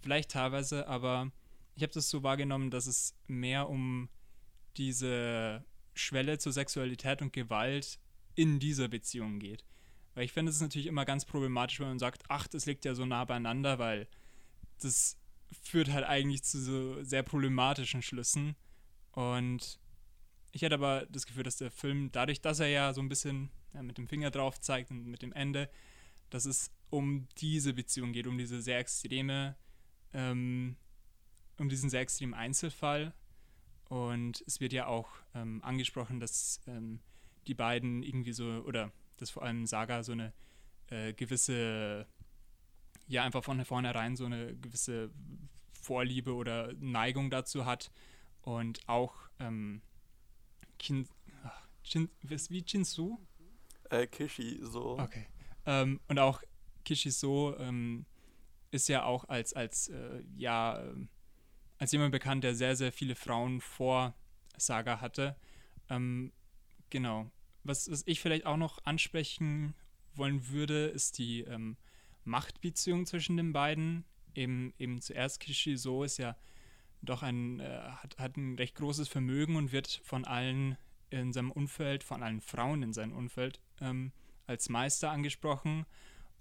vielleicht 0.00 0.30
teilweise, 0.30 0.88
aber 0.88 1.30
ich 1.74 1.82
habe 1.82 1.92
das 1.92 2.08
so 2.08 2.22
wahrgenommen, 2.22 2.70
dass 2.70 2.86
es 2.86 3.14
mehr 3.26 3.68
um 3.68 4.08
diese 4.78 5.62
Schwelle 5.92 6.38
zur 6.38 6.52
Sexualität 6.52 7.20
und 7.20 7.34
Gewalt 7.34 8.00
in 8.34 8.58
dieser 8.58 8.88
Beziehung 8.88 9.38
geht. 9.38 9.62
Weil 10.14 10.24
ich 10.24 10.32
finde, 10.32 10.48
es 10.48 10.56
ist 10.56 10.62
natürlich 10.62 10.86
immer 10.86 11.04
ganz 11.04 11.26
problematisch, 11.26 11.78
wenn 11.78 11.88
man 11.88 11.98
sagt, 11.98 12.22
ach, 12.28 12.46
das 12.46 12.64
liegt 12.64 12.86
ja 12.86 12.94
so 12.94 13.04
nah 13.04 13.26
beieinander, 13.26 13.78
weil 13.78 14.08
das 14.80 15.18
führt 15.62 15.92
halt 15.92 16.06
eigentlich 16.06 16.44
zu 16.44 16.58
so 16.62 17.02
sehr 17.04 17.22
problematischen 17.22 18.00
Schlüssen. 18.00 18.56
Und 19.12 19.78
ich 20.56 20.62
hätte 20.62 20.76
aber 20.76 21.04
das 21.10 21.26
Gefühl, 21.26 21.42
dass 21.42 21.58
der 21.58 21.70
Film, 21.70 22.10
dadurch, 22.12 22.40
dass 22.40 22.60
er 22.60 22.68
ja 22.68 22.94
so 22.94 23.02
ein 23.02 23.10
bisschen 23.10 23.50
ja, 23.74 23.82
mit 23.82 23.98
dem 23.98 24.08
Finger 24.08 24.30
drauf 24.30 24.58
zeigt 24.58 24.90
und 24.90 25.06
mit 25.06 25.20
dem 25.20 25.34
Ende, 25.34 25.68
dass 26.30 26.46
es 26.46 26.70
um 26.88 27.28
diese 27.36 27.74
Beziehung 27.74 28.14
geht, 28.14 28.26
um 28.26 28.38
diese 28.38 28.62
sehr 28.62 28.78
extreme, 28.78 29.54
ähm, 30.14 30.76
um 31.58 31.68
diesen 31.68 31.90
sehr 31.90 32.00
extremen 32.00 32.32
Einzelfall. 32.32 33.12
Und 33.90 34.42
es 34.46 34.58
wird 34.58 34.72
ja 34.72 34.86
auch 34.86 35.10
ähm, 35.34 35.62
angesprochen, 35.62 36.20
dass 36.20 36.62
ähm, 36.66 37.00
die 37.46 37.54
beiden 37.54 38.02
irgendwie 38.02 38.32
so, 38.32 38.46
oder 38.66 38.90
dass 39.18 39.28
vor 39.28 39.42
allem 39.42 39.66
Saga 39.66 40.02
so 40.02 40.12
eine 40.12 40.32
äh, 40.88 41.12
gewisse, 41.12 42.06
ja, 43.08 43.24
einfach 43.24 43.44
von 43.44 43.62
vornherein 43.66 44.16
so 44.16 44.24
eine 44.24 44.56
gewisse 44.56 45.10
Vorliebe 45.74 46.32
oder 46.32 46.72
Neigung 46.80 47.28
dazu 47.28 47.66
hat 47.66 47.90
und 48.40 48.88
auch 48.88 49.28
ähm, 49.38 49.82
Kin, 50.78 51.08
ach, 51.44 51.68
Chin, 51.82 52.08
wie 52.22 52.62
Chinsu? 52.62 53.18
Äh, 53.90 54.06
Kishi 54.06 54.58
so. 54.62 54.98
Okay. 54.98 55.26
Ähm, 55.64 56.00
und 56.08 56.18
auch 56.18 56.42
Kishi 56.84 57.10
so 57.10 57.56
ähm, 57.58 58.06
ist 58.70 58.88
ja 58.88 59.04
auch 59.04 59.28
als, 59.28 59.52
als 59.52 59.88
äh, 59.88 60.22
ja, 60.36 60.82
ähm, 60.82 61.08
als 61.78 61.92
jemand 61.92 62.12
bekannt, 62.12 62.44
der 62.44 62.54
sehr, 62.54 62.76
sehr 62.76 62.92
viele 62.92 63.14
Frauen 63.14 63.60
vor 63.60 64.14
Saga 64.56 65.00
hatte. 65.00 65.36
Ähm, 65.88 66.32
genau 66.90 67.30
was, 67.66 67.90
was 67.90 68.02
ich 68.06 68.20
vielleicht 68.20 68.46
auch 68.46 68.56
noch 68.56 68.84
ansprechen 68.84 69.74
wollen 70.14 70.48
würde, 70.48 70.86
ist 70.86 71.18
die 71.18 71.42
ähm, 71.42 71.76
Machtbeziehung 72.24 73.06
zwischen 73.06 73.36
den 73.36 73.52
beiden. 73.52 74.04
Eben, 74.34 74.74
eben 74.78 75.00
zuerst 75.00 75.40
Kishizo 75.40 76.04
ist 76.04 76.18
ja 76.18 76.36
doch 77.06 77.22
ein, 77.22 77.60
äh, 77.60 77.80
hat, 78.02 78.18
hat 78.18 78.36
ein 78.36 78.56
recht 78.56 78.74
großes 78.74 79.08
Vermögen 79.08 79.56
und 79.56 79.72
wird 79.72 80.00
von 80.04 80.24
allen 80.24 80.76
in 81.10 81.32
seinem 81.32 81.52
Umfeld, 81.52 82.02
von 82.02 82.22
allen 82.22 82.40
Frauen 82.40 82.82
in 82.82 82.92
seinem 82.92 83.12
Umfeld 83.12 83.60
ähm, 83.80 84.12
als 84.46 84.68
Meister 84.68 85.10
angesprochen 85.10 85.86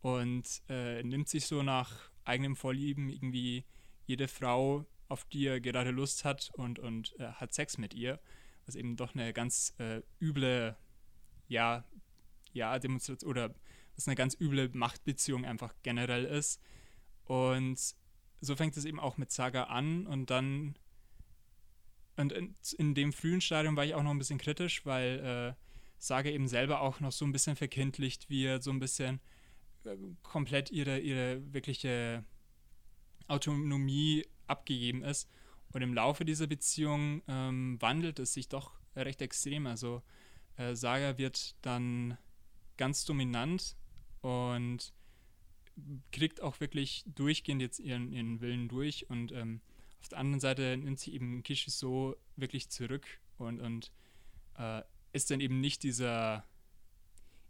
und 0.02 0.62
äh, 0.70 1.04
nimmt 1.04 1.30
sich 1.30 1.46
so 1.46 1.64
nach 1.64 2.10
eigenem 2.24 2.56
Vorlieben 2.56 3.10
irgendwie 3.10 3.66
jede 4.06 4.28
Frau, 4.28 4.86
auf 5.08 5.26
die 5.26 5.46
er 5.46 5.62
gerade 5.62 5.92
Lust 5.92 6.26
hat 6.26 6.52
und, 6.54 6.80
und 6.80 7.18
äh, 7.20 7.28
hat 7.34 7.54
Sex 7.54 7.78
mit 7.78 7.94
ihr, 7.94 8.20
was 8.66 8.76
eben 8.76 8.96
doch 8.96 9.14
eine 9.14 9.34
ganz 9.34 9.74
äh, 9.78 10.02
üble 10.20 10.76
ja, 11.48 11.84
ja, 12.54 12.80
Demonstration 12.80 13.30
oder 13.30 13.54
was 13.96 14.08
eine 14.08 14.16
ganz 14.16 14.36
üble 14.40 14.70
Machtbeziehung 14.74 15.46
einfach 15.46 15.74
generell 15.84 16.26
ist. 16.26 16.62
Und 17.26 17.96
so 18.46 18.56
fängt 18.56 18.78
es 18.78 18.86
eben 18.86 19.00
auch 19.00 19.18
mit 19.18 19.32
Saga 19.32 19.66
an 19.66 20.08
und 20.08 20.30
dann 20.30 20.76
und 22.18 22.32
in, 22.32 22.56
in, 22.78 22.96
dem 22.96 23.12
frühen 23.12 23.42
Stadium 23.42 23.76
war 23.76 23.84
ich 23.84 23.94
auch 23.94 24.04
noch 24.04 24.12
ein 24.12 24.18
bisschen 24.18 24.38
kritisch, 24.38 24.86
weil 24.86 25.56
äh, 25.58 25.62
Saga 25.98 26.30
eben 26.30 26.48
selber 26.48 26.80
auch 26.82 27.02
noch 27.02 27.12
so 27.12 27.26
ein 27.26 27.34
bisschen 27.34 27.58
verkindlicht 27.58 28.30
wird, 28.30 28.64
so 28.64 28.72
ein 28.72 28.80
bisschen 28.80 29.20
äh, 29.84 29.98
komplett 30.24 30.72
ihre, 30.72 31.00
ihre 31.00 31.42
wirkliche 31.54 32.24
Autonomie 33.28 34.26
abgegeben 34.48 35.04
ist. 35.04 35.30
Und 35.74 35.82
im 35.82 35.94
Laufe 35.94 36.24
dieser 36.24 36.48
Beziehung 36.48 37.22
ähm, 37.28 37.82
wandelt 37.82 38.20
es 38.20 38.34
sich 38.34 38.48
doch 38.48 38.72
recht 38.96 39.22
extrem. 39.22 39.68
Also 39.68 40.02
äh, 40.56 40.74
Saga 40.74 41.18
wird 41.18 41.56
dann 41.62 42.18
ganz 42.78 43.04
dominant 43.04 43.76
und 44.22 44.94
kriegt 46.12 46.42
auch 46.42 46.60
wirklich 46.60 47.04
durchgehend 47.08 47.62
jetzt 47.62 47.80
ihren, 47.80 48.12
ihren 48.12 48.42
Willen 48.42 48.68
durch 48.68 49.10
und 49.10 49.32
ähm, 49.32 49.62
auf 50.02 50.10
der 50.10 50.20
anderen 50.20 50.40
Seite 50.40 50.78
nimmt 50.78 51.00
sie 51.00 51.14
eben 51.14 51.42
Kishi 51.44 51.72
so 51.72 52.16
wirklich 52.36 52.70
zurück 52.70 53.06
und, 53.38 53.60
und 53.60 53.92
äh, 54.58 54.84
ist 55.14 55.32
dann 55.32 55.40
eben 55.40 55.60
nicht 55.60 55.84
dieser 55.84 56.46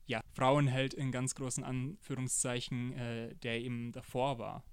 ja, 0.08 0.22
Frauenheld 0.36 0.94
in 0.94 1.12
ganz 1.12 1.36
großen 1.36 1.64
Anführungszeichen, 1.64 2.94
äh, 2.94 3.36
der 3.36 3.60
eben 3.60 3.92
davor 3.92 4.40
war. 4.40 4.64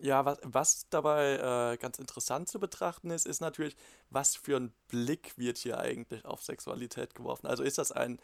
Ja, 0.00 0.24
was, 0.24 0.38
was 0.42 0.88
dabei 0.90 1.72
äh, 1.72 1.76
ganz 1.78 1.98
interessant 1.98 2.48
zu 2.48 2.60
betrachten 2.60 3.10
ist, 3.10 3.26
ist 3.26 3.40
natürlich, 3.40 3.76
was 4.10 4.36
für 4.36 4.56
ein 4.56 4.72
Blick 4.88 5.36
wird 5.38 5.58
hier 5.58 5.78
eigentlich 5.78 6.24
auf 6.24 6.42
Sexualität 6.42 7.14
geworfen. 7.14 7.46
Also 7.46 7.62
ist 7.62 7.78
das 7.78 7.90
ein 7.90 8.20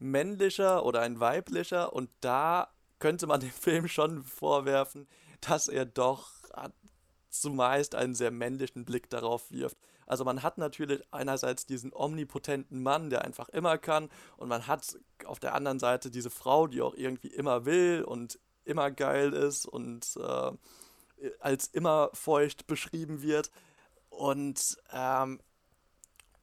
männlicher 0.00 0.84
oder 0.84 1.00
ein 1.00 1.20
weiblicher? 1.20 1.92
Und 1.92 2.10
da 2.20 2.68
könnte 2.98 3.26
man 3.26 3.40
dem 3.40 3.50
Film 3.50 3.88
schon 3.88 4.22
vorwerfen, 4.24 5.06
dass 5.40 5.68
er 5.68 5.86
doch 5.86 6.40
zumeist 7.30 7.94
einen 7.94 8.14
sehr 8.14 8.30
männlichen 8.30 8.84
Blick 8.84 9.08
darauf 9.08 9.50
wirft. 9.50 9.78
Also 10.06 10.24
man 10.24 10.42
hat 10.42 10.58
natürlich 10.58 11.00
einerseits 11.12 11.66
diesen 11.66 11.92
omnipotenten 11.94 12.82
Mann, 12.82 13.10
der 13.10 13.24
einfach 13.24 13.48
immer 13.50 13.78
kann, 13.78 14.10
und 14.36 14.48
man 14.48 14.66
hat 14.66 14.98
auf 15.24 15.38
der 15.38 15.54
anderen 15.54 15.78
Seite 15.78 16.10
diese 16.10 16.30
Frau, 16.30 16.66
die 16.66 16.82
auch 16.82 16.94
irgendwie 16.94 17.28
immer 17.28 17.64
will 17.64 18.02
und 18.02 18.40
immer 18.64 18.90
geil 18.90 19.32
ist 19.32 19.66
und 19.66 20.16
äh, 20.16 20.52
als 21.38 21.68
immer 21.68 22.10
feucht 22.12 22.66
beschrieben 22.66 23.22
wird. 23.22 23.50
Und, 24.08 24.76
ähm, 24.92 25.40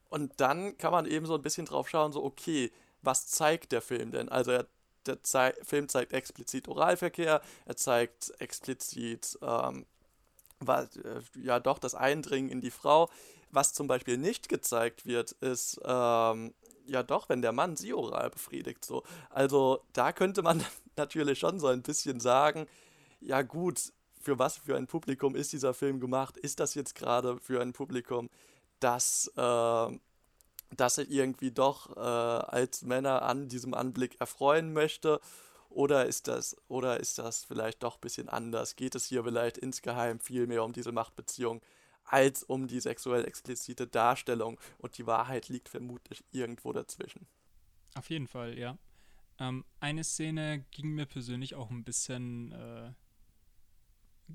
und 0.10 0.40
dann 0.40 0.78
kann 0.78 0.94
man 0.94 1.06
eben 1.06 1.26
so 1.26 1.36
ein 1.36 1.42
bisschen 1.42 1.66
drauf 1.66 1.90
schauen, 1.90 2.14
so, 2.14 2.24
okay, 2.24 2.72
was 3.08 3.26
zeigt 3.26 3.72
der 3.72 3.82
Film 3.82 4.12
denn? 4.12 4.30
Also 4.30 4.52
er, 4.52 4.68
der 5.08 5.24
Zei 5.24 5.54
Film 5.64 5.88
zeigt 5.88 6.14
explizit 6.14 6.68
Oralverkehr, 6.68 7.42
er 7.66 7.76
zeigt 7.78 8.34
explizit, 8.40 9.40
ähm, 9.42 9.86
was, 10.60 10.96
äh, 10.98 11.22
ja 11.42 11.60
doch, 11.60 11.80
das 11.80 11.96
Eindringen 11.96 12.52
in 12.52 12.62
die 12.62 12.70
Frau. 12.70 13.10
Was 13.50 13.74
zum 13.74 13.88
Beispiel 13.88 14.18
nicht 14.18 14.50
gezeigt 14.50 15.06
wird, 15.06 15.32
ist 15.32 15.80
ähm, 15.86 16.54
ja 16.86 17.02
doch, 17.02 17.30
wenn 17.30 17.42
der 17.42 17.54
Mann 17.54 17.78
sie 17.78 17.94
oral 17.94 18.30
befriedigt, 18.30 18.84
so. 18.84 19.04
Also 19.30 19.82
da 19.94 20.12
könnte 20.12 20.42
man 20.42 20.64
natürlich 20.98 21.40
schon 21.40 21.60
so 21.62 21.68
ein 21.68 21.84
bisschen 21.84 22.20
sagen, 22.20 22.68
ja 23.22 23.42
gut, 23.42 23.94
für 24.20 24.38
was 24.38 24.58
für 24.58 24.76
ein 24.76 24.88
Publikum 24.88 25.34
ist 25.34 25.54
dieser 25.54 25.74
Film 25.74 26.02
gemacht? 26.02 26.36
Ist 26.36 26.60
das 26.60 26.76
jetzt 26.76 26.96
gerade 26.96 27.40
für 27.40 27.62
ein 27.62 27.72
Publikum, 27.72 28.30
das, 28.82 29.32
äh, 29.38 29.98
das 30.76 30.96
sich 30.96 31.10
irgendwie 31.10 31.52
doch 31.52 31.96
äh, 31.96 32.00
als 32.00 32.82
Männer 32.82 33.22
an 33.22 33.48
diesem 33.48 33.74
Anblick 33.74 34.20
erfreuen 34.20 34.74
möchte? 34.74 35.20
Oder 35.70 36.06
ist 36.06 36.28
das, 36.28 36.56
oder 36.68 37.00
ist 37.00 37.20
das 37.20 37.44
vielleicht 37.46 37.84
doch 37.84 37.96
ein 37.96 38.02
bisschen 38.02 38.30
anders? 38.30 38.76
Geht 38.76 38.96
es 38.96 39.06
hier 39.06 39.24
vielleicht 39.24 39.58
insgeheim 39.58 40.20
viel 40.20 40.48
mehr 40.48 40.64
um 40.64 40.74
diese 40.74 40.92
Machtbeziehung 40.92 41.62
als 42.04 42.44
um 42.44 42.68
die 42.68 42.80
sexuell 42.80 43.26
explizite 43.26 43.86
Darstellung? 43.88 44.60
Und 44.78 44.98
die 44.98 45.06
Wahrheit 45.06 45.50
liegt 45.50 45.70
vermutlich 45.70 46.24
irgendwo 46.32 46.74
dazwischen. 46.74 47.28
Auf 47.96 48.10
jeden 48.10 48.28
Fall, 48.28 48.58
ja. 48.58 48.78
Ähm, 49.40 49.66
eine 49.80 50.04
Szene 50.04 50.66
ging 50.72 50.90
mir 50.92 51.06
persönlich 51.06 51.56
auch 51.56 51.70
ein 51.70 51.84
bisschen 51.84 52.52
äh, 52.54 52.92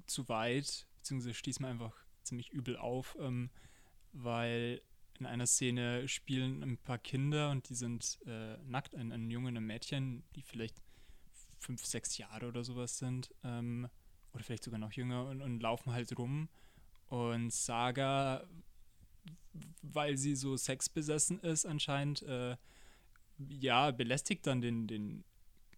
zu 0.06 0.28
weit, 0.28 0.86
beziehungsweise 0.96 1.34
stieß 1.34 1.60
mir 1.60 1.68
einfach 1.68 1.94
ziemlich 2.22 2.50
übel 2.50 2.76
auf, 2.76 3.16
ähm, 3.18 3.50
weil 4.12 4.80
in 5.22 5.26
einer 5.26 5.46
Szene 5.46 6.08
spielen 6.08 6.62
ein 6.62 6.78
paar 6.78 6.98
Kinder 6.98 7.50
und 7.50 7.68
die 7.68 7.74
sind 7.74 8.18
äh, 8.26 8.56
nackt, 8.64 8.94
ein, 8.96 9.12
ein 9.12 9.30
Junge 9.30 9.48
und 9.48 9.56
ein 9.56 9.64
Mädchen, 9.64 10.24
die 10.34 10.42
vielleicht 10.42 10.82
fünf, 11.58 11.84
sechs 11.84 12.18
Jahre 12.18 12.48
oder 12.48 12.64
sowas 12.64 12.98
sind, 12.98 13.32
ähm, 13.44 13.88
oder 14.32 14.42
vielleicht 14.42 14.64
sogar 14.64 14.80
noch 14.80 14.92
jünger 14.92 15.26
und, 15.26 15.40
und 15.40 15.60
laufen 15.60 15.92
halt 15.92 16.18
rum. 16.18 16.48
Und 17.06 17.52
Saga, 17.52 18.44
weil 19.82 20.16
sie 20.18 20.34
so 20.34 20.56
sexbesessen 20.56 21.38
ist 21.40 21.66
anscheinend, 21.66 22.22
äh, 22.22 22.56
ja, 23.38 23.92
belästigt 23.92 24.46
dann 24.46 24.60
den, 24.60 24.88
den 24.88 25.24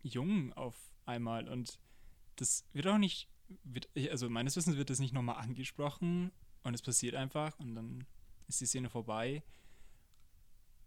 Jungen 0.03 0.55
auf 0.55 0.77
einmal. 1.05 1.49
Und 1.49 1.79
das 2.37 2.65
wird 2.73 2.87
auch 2.87 2.99
nicht, 2.99 3.29
wird, 3.63 3.91
also 4.11 4.31
meines 4.31 4.57
Wissens 4.57 4.79
wird 4.79 4.89
das 4.89 5.01
nicht 5.01 5.13
nochmal 5.13 5.37
angesprochen 5.37 6.33
und 6.63 6.73
es 6.73 6.81
passiert 6.81 7.15
einfach 7.15 7.59
und 7.59 7.75
dann 7.75 8.07
ist 8.49 8.61
die 8.61 8.67
Szene 8.67 8.91
vorbei. 8.91 9.43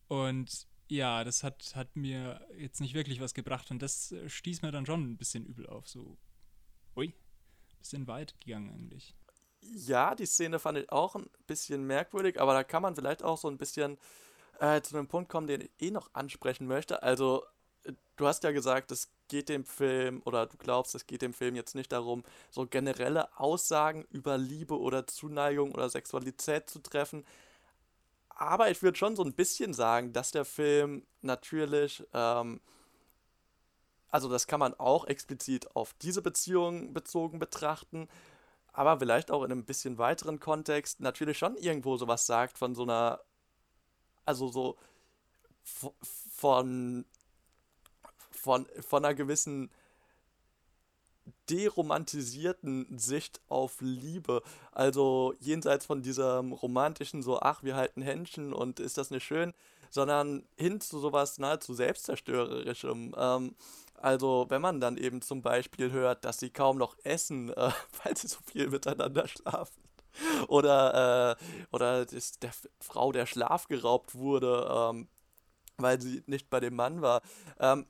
Und 0.08 0.68
ja, 0.90 1.24
das 1.24 1.44
hat, 1.44 1.74
hat 1.76 1.96
mir 1.96 2.46
jetzt 2.58 2.80
nicht 2.80 2.94
wirklich 2.94 3.20
was 3.20 3.34
gebracht 3.34 3.72
und 3.72 3.82
das 3.82 4.14
stieß 4.28 4.62
mir 4.62 4.72
dann 4.72 4.86
schon 4.86 5.04
ein 5.04 5.18
bisschen 5.18 5.46
übel 5.46 5.68
auf. 5.68 5.88
So, 5.88 6.18
ui, 6.96 7.14
bisschen 7.80 8.08
weit 8.08 8.40
gegangen 8.40 8.70
eigentlich. 8.70 9.16
Ja, 9.62 10.16
die 10.16 10.26
Szene 10.26 10.60
fand 10.60 10.78
ich 10.78 10.92
auch 10.92 11.16
ein 11.16 11.30
bisschen 11.46 11.86
merkwürdig, 11.86 12.40
aber 12.40 12.54
da 12.54 12.64
kann 12.64 12.82
man 12.82 12.96
vielleicht 12.96 13.24
auch 13.24 13.38
so 13.38 13.50
ein 13.50 13.58
bisschen 13.58 13.98
äh, 14.60 14.82
zu 14.82 14.96
einem 14.96 15.08
Punkt 15.08 15.30
kommen, 15.30 15.48
den 15.48 15.62
ich 15.62 15.72
eh 15.80 15.92
noch 15.92 16.14
ansprechen 16.14 16.68
möchte. 16.68 17.04
Also, 17.04 17.44
äh, 17.84 17.94
du 18.16 18.28
hast 18.28 18.44
ja 18.44 18.52
gesagt, 18.52 18.92
es 18.92 19.12
geht 19.28 19.50
dem 19.50 19.66
Film, 19.66 20.22
oder 20.26 20.46
du 20.46 20.58
glaubst, 20.58 20.96
es 20.96 21.06
geht 21.06 21.22
dem 21.22 21.34
Film 21.34 21.56
jetzt 21.56 21.76
nicht 21.76 21.92
darum, 21.92 22.24
so 22.50 22.66
generelle 22.66 23.38
Aussagen 23.38 24.06
über 24.10 24.38
Liebe 24.38 24.80
oder 24.80 25.08
Zuneigung 25.08 25.74
oder 25.74 25.90
Sexualität 25.90 26.70
zu 26.70 26.80
treffen, 26.80 27.26
aber 28.38 28.70
ich 28.70 28.84
würde 28.84 28.98
schon 28.98 29.16
so 29.16 29.24
ein 29.24 29.34
bisschen 29.34 29.74
sagen, 29.74 30.14
dass 30.14 30.32
der 30.32 30.46
Film 30.46 31.06
natürlich, 31.22 32.06
ähm, 32.14 32.62
also 34.10 34.30
das 34.30 34.46
kann 34.46 34.60
man 34.60 34.76
auch 34.76 35.06
explizit 35.06 35.76
auf 35.76 35.94
diese 35.96 36.22
Beziehung 36.22 36.94
bezogen 36.94 37.40
betrachten, 37.40 38.08
aber 38.74 39.00
vielleicht 39.00 39.32
auch 39.32 39.44
in 39.44 39.52
einem 39.52 39.66
bisschen 39.66 39.98
weiteren 39.98 40.40
Kontext 40.40 41.00
natürlich 41.00 41.40
schon 41.40 41.58
irgendwo 41.58 41.98
sowas 41.98 42.28
sagt 42.28 42.60
von 42.60 42.76
so 42.76 42.84
einer, 42.84 43.22
also 44.24 44.50
so 44.50 44.78
von, 45.64 47.06
von, 48.30 48.68
von 48.82 49.04
einer 49.04 49.16
gewissen 49.16 49.72
deromantisierten 51.50 52.98
Sicht 52.98 53.42
auf 53.48 53.78
Liebe. 53.82 54.42
Also 54.72 55.34
jenseits 55.40 55.86
von 55.86 56.02
diesem 56.02 56.54
romantischen, 56.54 57.22
so, 57.22 57.40
ach, 57.40 57.64
wir 57.64 57.76
halten 57.76 58.02
Händchen 58.02 58.54
und 58.54 58.80
ist 58.80 58.98
das 58.98 59.12
nicht 59.12 59.24
schön, 59.24 59.54
sondern 59.90 60.46
hin 60.56 60.82
zu 60.82 61.00
sowas 61.00 61.38
nahezu 61.40 61.74
selbstzerstörerischem. 61.74 63.16
Ähm, 63.18 63.56
also, 63.96 64.46
wenn 64.50 64.62
man 64.62 64.80
dann 64.80 64.98
eben 64.98 65.22
zum 65.22 65.42
Beispiel 65.42 65.92
hört, 65.92 66.24
dass 66.24 66.40
sie 66.40 66.52
kaum 66.52 66.78
noch 66.78 66.96
essen, 67.04 67.50
äh, 67.50 67.72
weil 68.04 68.16
sie 68.16 68.28
so 68.28 68.38
viel 68.46 68.70
miteinander 68.70 69.28
schlafen. 69.28 69.82
Oder, 70.48 71.38
äh, 71.40 71.76
oder 71.76 72.02
ist 72.12 72.42
der 72.44 72.52
Frau 72.80 73.12
der 73.12 73.26
Schlaf 73.26 73.68
geraubt 73.68 74.16
wurde, 74.16 74.68
ähm, 74.72 75.08
weil 75.78 76.02
sie 76.02 76.24
nicht 76.26 76.50
bei 76.50 76.60
dem 76.60 76.76
Mann 76.76 77.02
war. 77.02 77.22
Ähm, 77.60 77.86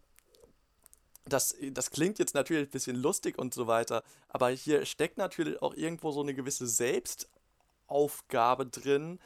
das, 1.28 1.56
das 1.72 1.92
klingt 1.92 2.20
jetzt 2.20 2.36
natürlich 2.36 2.68
ein 2.68 2.72
bisschen 2.72 2.96
lustig 2.96 3.38
und 3.38 3.54
so 3.54 3.68
weiter, 3.68 4.04
aber 4.30 4.50
hier 4.50 4.86
steckt 4.86 5.18
natürlich 5.18 5.62
auch 5.62 5.74
irgendwo 5.74 6.12
so 6.12 6.22
eine 6.22 6.34
gewisse 6.34 6.68
Selbstaufgabe 6.68 8.66
drin, 8.66 9.20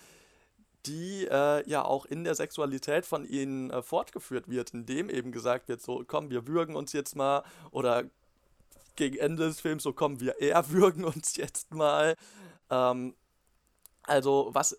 die 0.85 1.27
äh, 1.29 1.69
ja 1.69 1.83
auch 1.85 2.05
in 2.05 2.23
der 2.23 2.35
Sexualität 2.35 3.05
von 3.05 3.25
ihnen 3.25 3.69
äh, 3.69 3.81
fortgeführt 3.81 4.49
wird, 4.49 4.73
indem 4.73 5.09
eben 5.09 5.31
gesagt 5.31 5.67
wird, 5.67 5.81
so 5.81 6.03
komm, 6.05 6.29
wir 6.29 6.47
würgen 6.47 6.75
uns 6.75 6.93
jetzt 6.93 7.15
mal 7.15 7.43
oder 7.71 8.05
gegen 8.95 9.17
Ende 9.17 9.47
des 9.47 9.61
Films 9.61 9.83
so 9.83 9.93
komm, 9.93 10.19
wir 10.19 10.41
erwürgen 10.41 11.05
uns 11.05 11.35
jetzt 11.35 11.73
mal. 11.73 12.15
Ähm, 12.69 13.15
also 14.03 14.49
was, 14.53 14.77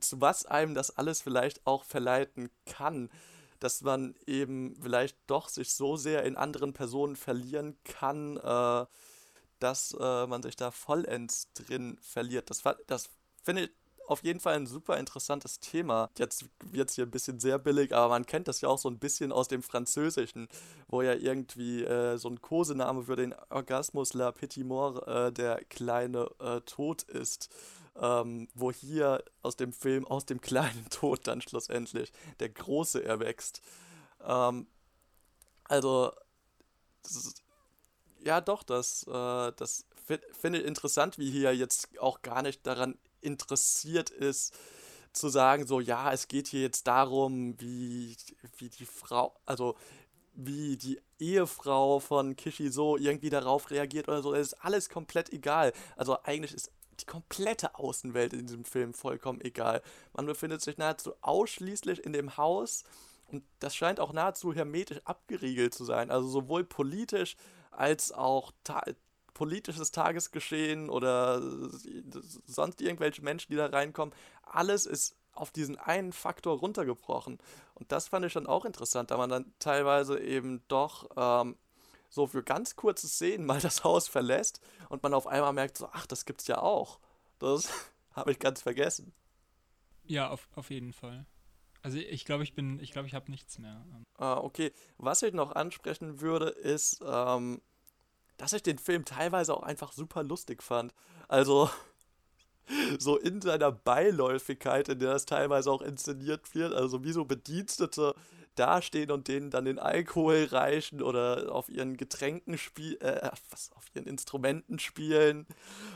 zu 0.00 0.20
was 0.20 0.46
einem 0.46 0.74
das 0.74 0.96
alles 0.96 1.20
vielleicht 1.20 1.66
auch 1.66 1.84
verleiten 1.84 2.50
kann 2.66 3.10
dass 3.60 3.82
man 3.82 4.14
eben 4.26 4.76
vielleicht 4.80 5.16
doch 5.26 5.48
sich 5.48 5.72
so 5.74 5.96
sehr 5.96 6.24
in 6.24 6.36
anderen 6.36 6.72
Personen 6.72 7.16
verlieren 7.16 7.76
kann, 7.84 8.36
äh, 8.36 8.86
dass 9.58 9.96
äh, 9.98 10.26
man 10.26 10.42
sich 10.42 10.56
da 10.56 10.70
vollends 10.70 11.52
drin 11.54 11.98
verliert. 12.00 12.50
Das, 12.50 12.62
das 12.86 13.10
finde 13.42 13.64
ich 13.64 13.70
auf 14.08 14.24
jeden 14.24 14.40
Fall 14.40 14.54
ein 14.54 14.66
super 14.66 14.96
interessantes 14.96 15.60
Thema. 15.60 16.10
Jetzt 16.16 16.46
wird 16.64 16.88
es 16.88 16.96
hier 16.96 17.06
ein 17.06 17.10
bisschen 17.10 17.40
sehr 17.40 17.58
billig, 17.58 17.94
aber 17.94 18.08
man 18.08 18.26
kennt 18.26 18.48
das 18.48 18.60
ja 18.60 18.68
auch 18.68 18.78
so 18.78 18.88
ein 18.88 18.98
bisschen 18.98 19.32
aus 19.32 19.48
dem 19.48 19.62
Französischen, 19.62 20.48
wo 20.88 21.02
ja 21.02 21.14
irgendwie 21.14 21.84
äh, 21.84 22.16
so 22.16 22.28
ein 22.28 22.40
Kosename 22.40 23.04
für 23.04 23.16
den 23.16 23.34
Orgasmus 23.50 24.14
La 24.14 24.32
Petit 24.32 24.64
Mort 24.64 25.06
äh, 25.06 25.32
der 25.32 25.64
kleine 25.64 26.28
äh, 26.40 26.60
Tod 26.62 27.02
ist 27.02 27.50
ähm, 28.00 28.48
wo 28.54 28.70
hier 28.70 29.24
aus 29.42 29.56
dem 29.56 29.72
Film, 29.72 30.06
aus 30.06 30.26
dem 30.26 30.40
kleinen 30.40 30.86
Tod 30.90 31.26
dann 31.26 31.40
schlussendlich 31.40 32.12
der 32.40 32.48
Große 32.48 33.04
erwächst. 33.04 33.60
Ähm, 34.24 34.66
also, 35.64 36.12
ist, 37.04 37.42
ja 38.20 38.40
doch, 38.40 38.62
das, 38.62 39.04
äh, 39.06 39.52
das 39.56 39.86
finde 40.32 40.60
ich 40.60 40.64
interessant, 40.64 41.18
wie 41.18 41.30
hier 41.30 41.54
jetzt 41.54 41.98
auch 41.98 42.22
gar 42.22 42.42
nicht 42.42 42.66
daran 42.66 42.98
interessiert 43.20 44.10
ist, 44.10 44.54
zu 45.12 45.28
sagen, 45.28 45.66
so, 45.66 45.80
ja, 45.80 46.12
es 46.12 46.28
geht 46.28 46.48
hier 46.48 46.62
jetzt 46.62 46.86
darum, 46.86 47.60
wie, 47.60 48.16
wie 48.58 48.68
die 48.68 48.86
Frau, 48.86 49.34
also 49.46 49.76
wie 50.34 50.76
die 50.76 51.00
Ehefrau 51.18 51.98
von 51.98 52.36
Kishi 52.36 52.70
so 52.70 52.96
irgendwie 52.96 53.30
darauf 53.30 53.70
reagiert 53.70 54.08
oder 54.08 54.22
so, 54.22 54.34
es 54.34 54.52
ist 54.52 54.64
alles 54.64 54.88
komplett 54.88 55.32
egal. 55.32 55.72
Also 55.96 56.22
eigentlich 56.22 56.54
ist 56.54 56.70
die 57.00 57.06
komplette 57.06 57.74
Außenwelt 57.74 58.32
in 58.32 58.46
diesem 58.46 58.64
Film 58.64 58.94
vollkommen 58.94 59.40
egal. 59.40 59.82
Man 60.12 60.26
befindet 60.26 60.60
sich 60.60 60.78
nahezu 60.78 61.14
ausschließlich 61.20 62.04
in 62.04 62.12
dem 62.12 62.36
Haus 62.36 62.84
und 63.26 63.44
das 63.58 63.74
scheint 63.74 64.00
auch 64.00 64.12
nahezu 64.12 64.54
hermetisch 64.54 65.00
abgeriegelt 65.04 65.74
zu 65.74 65.84
sein. 65.84 66.10
Also 66.10 66.28
sowohl 66.28 66.64
politisch 66.64 67.36
als 67.70 68.12
auch 68.12 68.52
politisches 69.38 69.92
Tagesgeschehen 69.92 70.90
oder 70.90 71.40
sonst 72.44 72.80
irgendwelche 72.80 73.22
Menschen, 73.22 73.52
die 73.52 73.56
da 73.56 73.66
reinkommen. 73.66 74.12
Alles 74.42 74.84
ist 74.84 75.16
auf 75.32 75.52
diesen 75.52 75.78
einen 75.78 76.12
Faktor 76.12 76.58
runtergebrochen. 76.58 77.38
Und 77.74 77.92
das 77.92 78.08
fand 78.08 78.26
ich 78.26 78.32
schon 78.32 78.48
auch 78.48 78.64
interessant, 78.64 79.12
da 79.12 79.16
man 79.16 79.30
dann 79.30 79.54
teilweise 79.60 80.18
eben 80.18 80.60
doch 80.66 81.08
ähm, 81.16 81.56
so 82.10 82.26
für 82.26 82.42
ganz 82.42 82.74
kurze 82.74 83.06
Szenen 83.06 83.46
mal 83.46 83.60
das 83.68 83.84
Haus 83.84 84.08
verlässt 84.08 84.60
und 84.88 85.04
man 85.04 85.14
auf 85.14 85.28
einmal 85.28 85.52
merkt, 85.52 85.78
so, 85.78 85.88
ach, 85.92 86.06
das 86.06 86.24
gibt's 86.24 86.48
ja 86.48 86.60
auch. 86.60 86.98
Das 87.38 87.70
habe 88.10 88.32
ich 88.32 88.40
ganz 88.40 88.60
vergessen. 88.60 89.12
Ja, 90.04 90.30
auf, 90.30 90.48
auf 90.56 90.70
jeden 90.70 90.92
Fall. 90.92 91.26
Also 91.82 91.98
ich 91.98 92.24
glaube, 92.24 92.42
ich 92.42 92.54
bin, 92.54 92.80
ich 92.80 92.90
glaube, 92.90 93.06
ich 93.06 93.14
habe 93.14 93.30
nichts 93.30 93.60
mehr. 93.60 93.86
Ah, 94.16 94.38
okay. 94.38 94.72
Was 94.96 95.22
ich 95.22 95.32
noch 95.32 95.52
ansprechen 95.52 96.20
würde, 96.20 96.48
ist, 96.48 97.00
ähm, 97.06 97.62
dass 98.38 98.54
ich 98.54 98.62
den 98.62 98.78
Film 98.78 99.04
teilweise 99.04 99.54
auch 99.54 99.62
einfach 99.62 99.92
super 99.92 100.22
lustig 100.22 100.62
fand. 100.62 100.94
Also 101.28 101.68
so 102.98 103.18
in 103.18 103.42
seiner 103.42 103.70
Beiläufigkeit, 103.70 104.88
in 104.88 104.98
der 104.98 105.12
das 105.12 105.26
teilweise 105.26 105.70
auch 105.70 105.82
inszeniert 105.82 106.54
wird, 106.54 106.72
also 106.72 107.04
wie 107.04 107.12
so 107.12 107.24
Bedienstete 107.24 108.14
dastehen 108.58 109.10
und 109.10 109.28
denen 109.28 109.50
dann 109.50 109.66
den 109.66 109.78
Alkohol 109.78 110.48
reichen 110.50 111.02
oder 111.02 111.54
auf 111.54 111.68
ihren 111.68 111.96
Getränken 111.96 112.58
spielen, 112.58 113.00
äh, 113.00 113.30
was, 113.50 113.70
auf 113.76 113.84
ihren 113.94 114.06
Instrumenten 114.06 114.78
spielen 114.78 115.46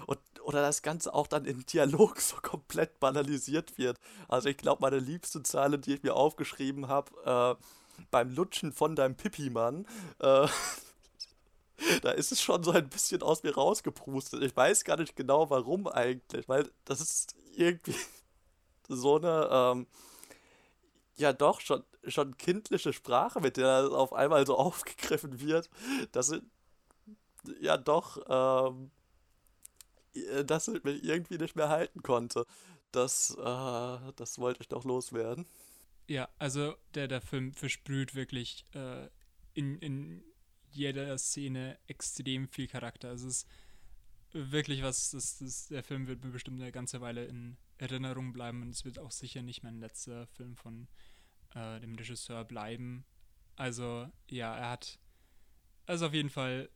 und, 0.07 0.19
oder 0.43 0.63
das 0.63 0.83
Ganze 0.83 1.13
auch 1.13 1.27
dann 1.27 1.45
in 1.45 1.65
Dialog 1.67 2.21
so 2.21 2.37
komplett 2.37 3.01
banalisiert 3.01 3.79
wird. 3.79 3.99
Also 4.29 4.49
ich 4.49 4.57
glaube, 4.57 4.83
meine 4.83 4.99
liebste 4.99 5.43
Zeile, 5.43 5.79
die 5.79 5.95
ich 5.95 6.03
mir 6.03 6.15
aufgeschrieben 6.15 6.89
habe, 6.89 7.59
äh, 7.59 7.65
beim 8.11 8.35
Lutschen 8.35 8.73
von 8.73 8.95
deinem 8.97 9.17
Pipi-Mann, 9.17 9.87
äh, 10.21 10.47
da 12.03 12.11
ist 12.13 12.33
es 12.33 12.43
schon 12.43 12.63
so 12.63 12.73
ein 12.73 12.89
bisschen 12.89 13.23
aus 13.23 13.43
mir 13.43 13.55
rausgeprustet. 13.55 14.43
Ich 14.43 14.57
weiß 14.57 14.85
gar 14.85 14.97
nicht 14.97 15.17
genau, 15.17 15.51
warum 15.51 15.87
eigentlich, 15.89 16.49
weil 16.49 16.71
das 16.85 17.01
ist 17.01 17.35
irgendwie 17.55 17.95
so 18.89 19.17
eine, 19.17 19.49
ähm, 19.51 19.87
ja 21.17 21.33
doch, 21.33 21.61
schon, 21.61 21.85
schon 22.07 22.37
kindliche 22.37 22.93
Sprache, 22.93 23.41
mit 23.41 23.57
der 23.57 23.91
auf 23.93 24.13
einmal 24.13 24.47
so 24.47 24.57
aufgegriffen 24.59 25.41
wird, 25.41 25.71
dass 26.13 26.31
es 26.31 26.43
ja 27.61 27.77
doch, 27.77 28.19
ähm, 28.29 28.91
dass 30.45 30.69
ich 30.69 30.85
mich 30.85 31.03
irgendwie 31.03 31.39
nicht 31.39 31.57
mehr 31.57 31.69
halten 31.69 32.03
konnte. 32.03 32.47
Das, 32.93 33.31
äh, 33.31 34.13
das 34.17 34.39
wollte 34.39 34.61
ich 34.61 34.69
doch 34.69 34.85
loswerden. 34.85 35.47
Ja, 36.07 36.29
also 36.39 36.75
der, 36.95 37.09
der 37.09 37.23
Film 37.23 37.55
versprüht 37.55 38.15
wirklich 38.15 38.67
äh, 38.75 39.09
in, 39.55 39.79
in 39.79 40.23
jeder 40.75 41.17
Szene 41.19 41.79
extrem 41.87 42.49
viel 42.49 42.67
Charakter. 42.67 43.13
Es 43.13 43.23
ist 43.23 43.49
wirklich 44.33 44.83
was, 44.83 45.11
das, 45.11 45.39
das, 45.39 45.69
der 45.69 45.83
Film 45.83 46.07
wird 46.07 46.25
mir 46.25 46.31
bestimmt 46.31 46.61
eine 46.61 46.73
ganze 46.73 47.01
Weile 47.01 47.25
in 47.27 47.57
Erinnerung 47.79 48.33
bleiben 48.33 48.63
und 48.63 48.71
es 48.71 48.85
wird 48.85 48.99
auch 48.99 49.11
sicher 49.11 49.43
nicht 49.43 49.63
mein 49.63 49.79
letzter 49.79 50.27
Film 50.29 50.57
von 50.57 50.89
äh, 51.55 51.81
dem 51.81 51.95
Regisseur 51.95 52.45
bleiben. 52.45 53.05
Also 53.57 54.09
ja, 54.29 54.57
er 54.57 54.71
hat 54.71 54.99
also 55.87 56.07
auf 56.07 56.15
jeden 56.15 56.31
Fall 56.31 56.71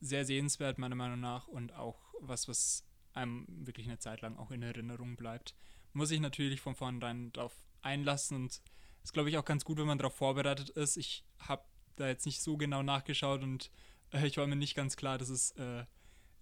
sehr 0.00 0.24
sehenswert 0.24 0.78
meiner 0.78 0.94
Meinung 0.94 1.20
nach 1.20 1.48
und 1.48 1.72
auch 1.72 2.14
was, 2.20 2.48
was 2.48 2.84
einem 3.14 3.46
wirklich 3.48 3.86
eine 3.86 3.98
Zeit 3.98 4.20
lang 4.20 4.36
auch 4.36 4.50
in 4.50 4.62
Erinnerung 4.62 5.16
bleibt. 5.16 5.54
Muss 5.92 6.10
ich 6.10 6.20
natürlich 6.20 6.60
von 6.60 6.74
vornherein 6.74 7.32
darauf 7.32 7.54
einlassen 7.80 8.36
und 8.36 8.60
ist 9.02 9.12
glaube 9.12 9.30
ich 9.30 9.38
auch 9.38 9.44
ganz 9.44 9.64
gut, 9.64 9.78
wenn 9.78 9.86
man 9.86 9.98
darauf 9.98 10.14
vorbereitet 10.14 10.70
ist. 10.70 10.96
Ich 10.96 11.24
habe 11.38 11.64
da 12.00 12.08
jetzt 12.08 12.26
nicht 12.26 12.42
so 12.42 12.56
genau 12.56 12.82
nachgeschaut 12.82 13.42
und 13.42 13.70
äh, 14.12 14.26
ich 14.26 14.36
war 14.36 14.46
mir 14.46 14.56
nicht 14.56 14.74
ganz 14.74 14.96
klar, 14.96 15.18
dass 15.18 15.28
es 15.28 15.52
äh, 15.52 15.84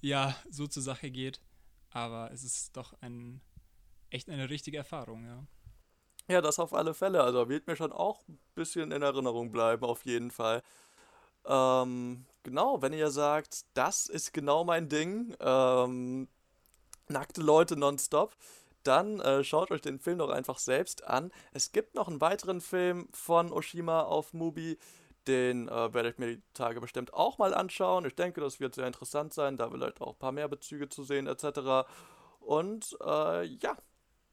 ja 0.00 0.36
so 0.50 0.66
zur 0.66 0.82
Sache 0.82 1.10
geht. 1.10 1.40
Aber 1.90 2.30
es 2.32 2.44
ist 2.44 2.76
doch 2.76 2.94
ein 3.00 3.40
echt 4.10 4.28
eine 4.28 4.50
richtige 4.50 4.78
Erfahrung, 4.78 5.24
ja. 5.24 5.46
Ja, 6.28 6.40
das 6.40 6.58
auf 6.58 6.74
alle 6.74 6.94
Fälle. 6.94 7.22
Also 7.22 7.48
wird 7.48 7.66
mir 7.66 7.76
schon 7.76 7.92
auch 7.92 8.26
ein 8.28 8.38
bisschen 8.54 8.90
in 8.90 9.02
Erinnerung 9.02 9.52
bleiben, 9.52 9.84
auf 9.84 10.04
jeden 10.04 10.30
Fall. 10.30 10.62
Ähm, 11.46 12.26
genau, 12.42 12.82
wenn 12.82 12.92
ihr 12.92 13.10
sagt, 13.10 13.64
das 13.74 14.06
ist 14.06 14.32
genau 14.32 14.64
mein 14.64 14.88
Ding, 14.88 15.36
ähm, 15.40 16.28
nackte 17.08 17.40
Leute 17.40 17.76
nonstop, 17.76 18.36
dann 18.82 19.20
äh, 19.20 19.44
schaut 19.44 19.70
euch 19.70 19.80
den 19.80 20.00
Film 20.00 20.18
doch 20.18 20.30
einfach 20.30 20.58
selbst 20.58 21.04
an. 21.04 21.30
Es 21.52 21.72
gibt 21.72 21.94
noch 21.94 22.08
einen 22.08 22.20
weiteren 22.20 22.60
Film 22.60 23.08
von 23.12 23.52
Oshima 23.52 24.02
auf 24.02 24.32
Mubi, 24.32 24.78
den 25.28 25.68
äh, 25.68 25.94
werde 25.94 26.10
ich 26.10 26.18
mir 26.18 26.36
die 26.36 26.42
Tage 26.54 26.80
bestimmt 26.80 27.14
auch 27.14 27.38
mal 27.38 27.54
anschauen. 27.54 28.04
Ich 28.06 28.14
denke, 28.14 28.40
das 28.40 28.60
wird 28.60 28.74
sehr 28.74 28.86
interessant 28.86 29.34
sein, 29.34 29.56
da 29.56 29.70
vielleicht 29.70 30.00
auch 30.00 30.14
ein 30.14 30.18
paar 30.18 30.32
mehr 30.32 30.48
Bezüge 30.48 30.88
zu 30.88 31.04
sehen 31.04 31.26
etc. 31.26 31.88
Und 32.40 32.96
äh, 33.04 33.44
ja, 33.44 33.76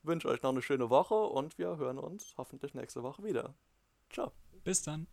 wünsche 0.03 0.27
euch 0.27 0.41
noch 0.43 0.51
eine 0.51 0.61
schöne 0.61 0.89
Woche 0.89 1.15
und 1.15 1.57
wir 1.57 1.77
hören 1.77 1.97
uns 1.97 2.35
hoffentlich 2.37 2.73
nächste 2.73 3.03
Woche 3.03 3.23
wieder. 3.23 3.55
Ciao. 4.09 4.31
Bis 4.63 4.81
dann. 4.83 5.07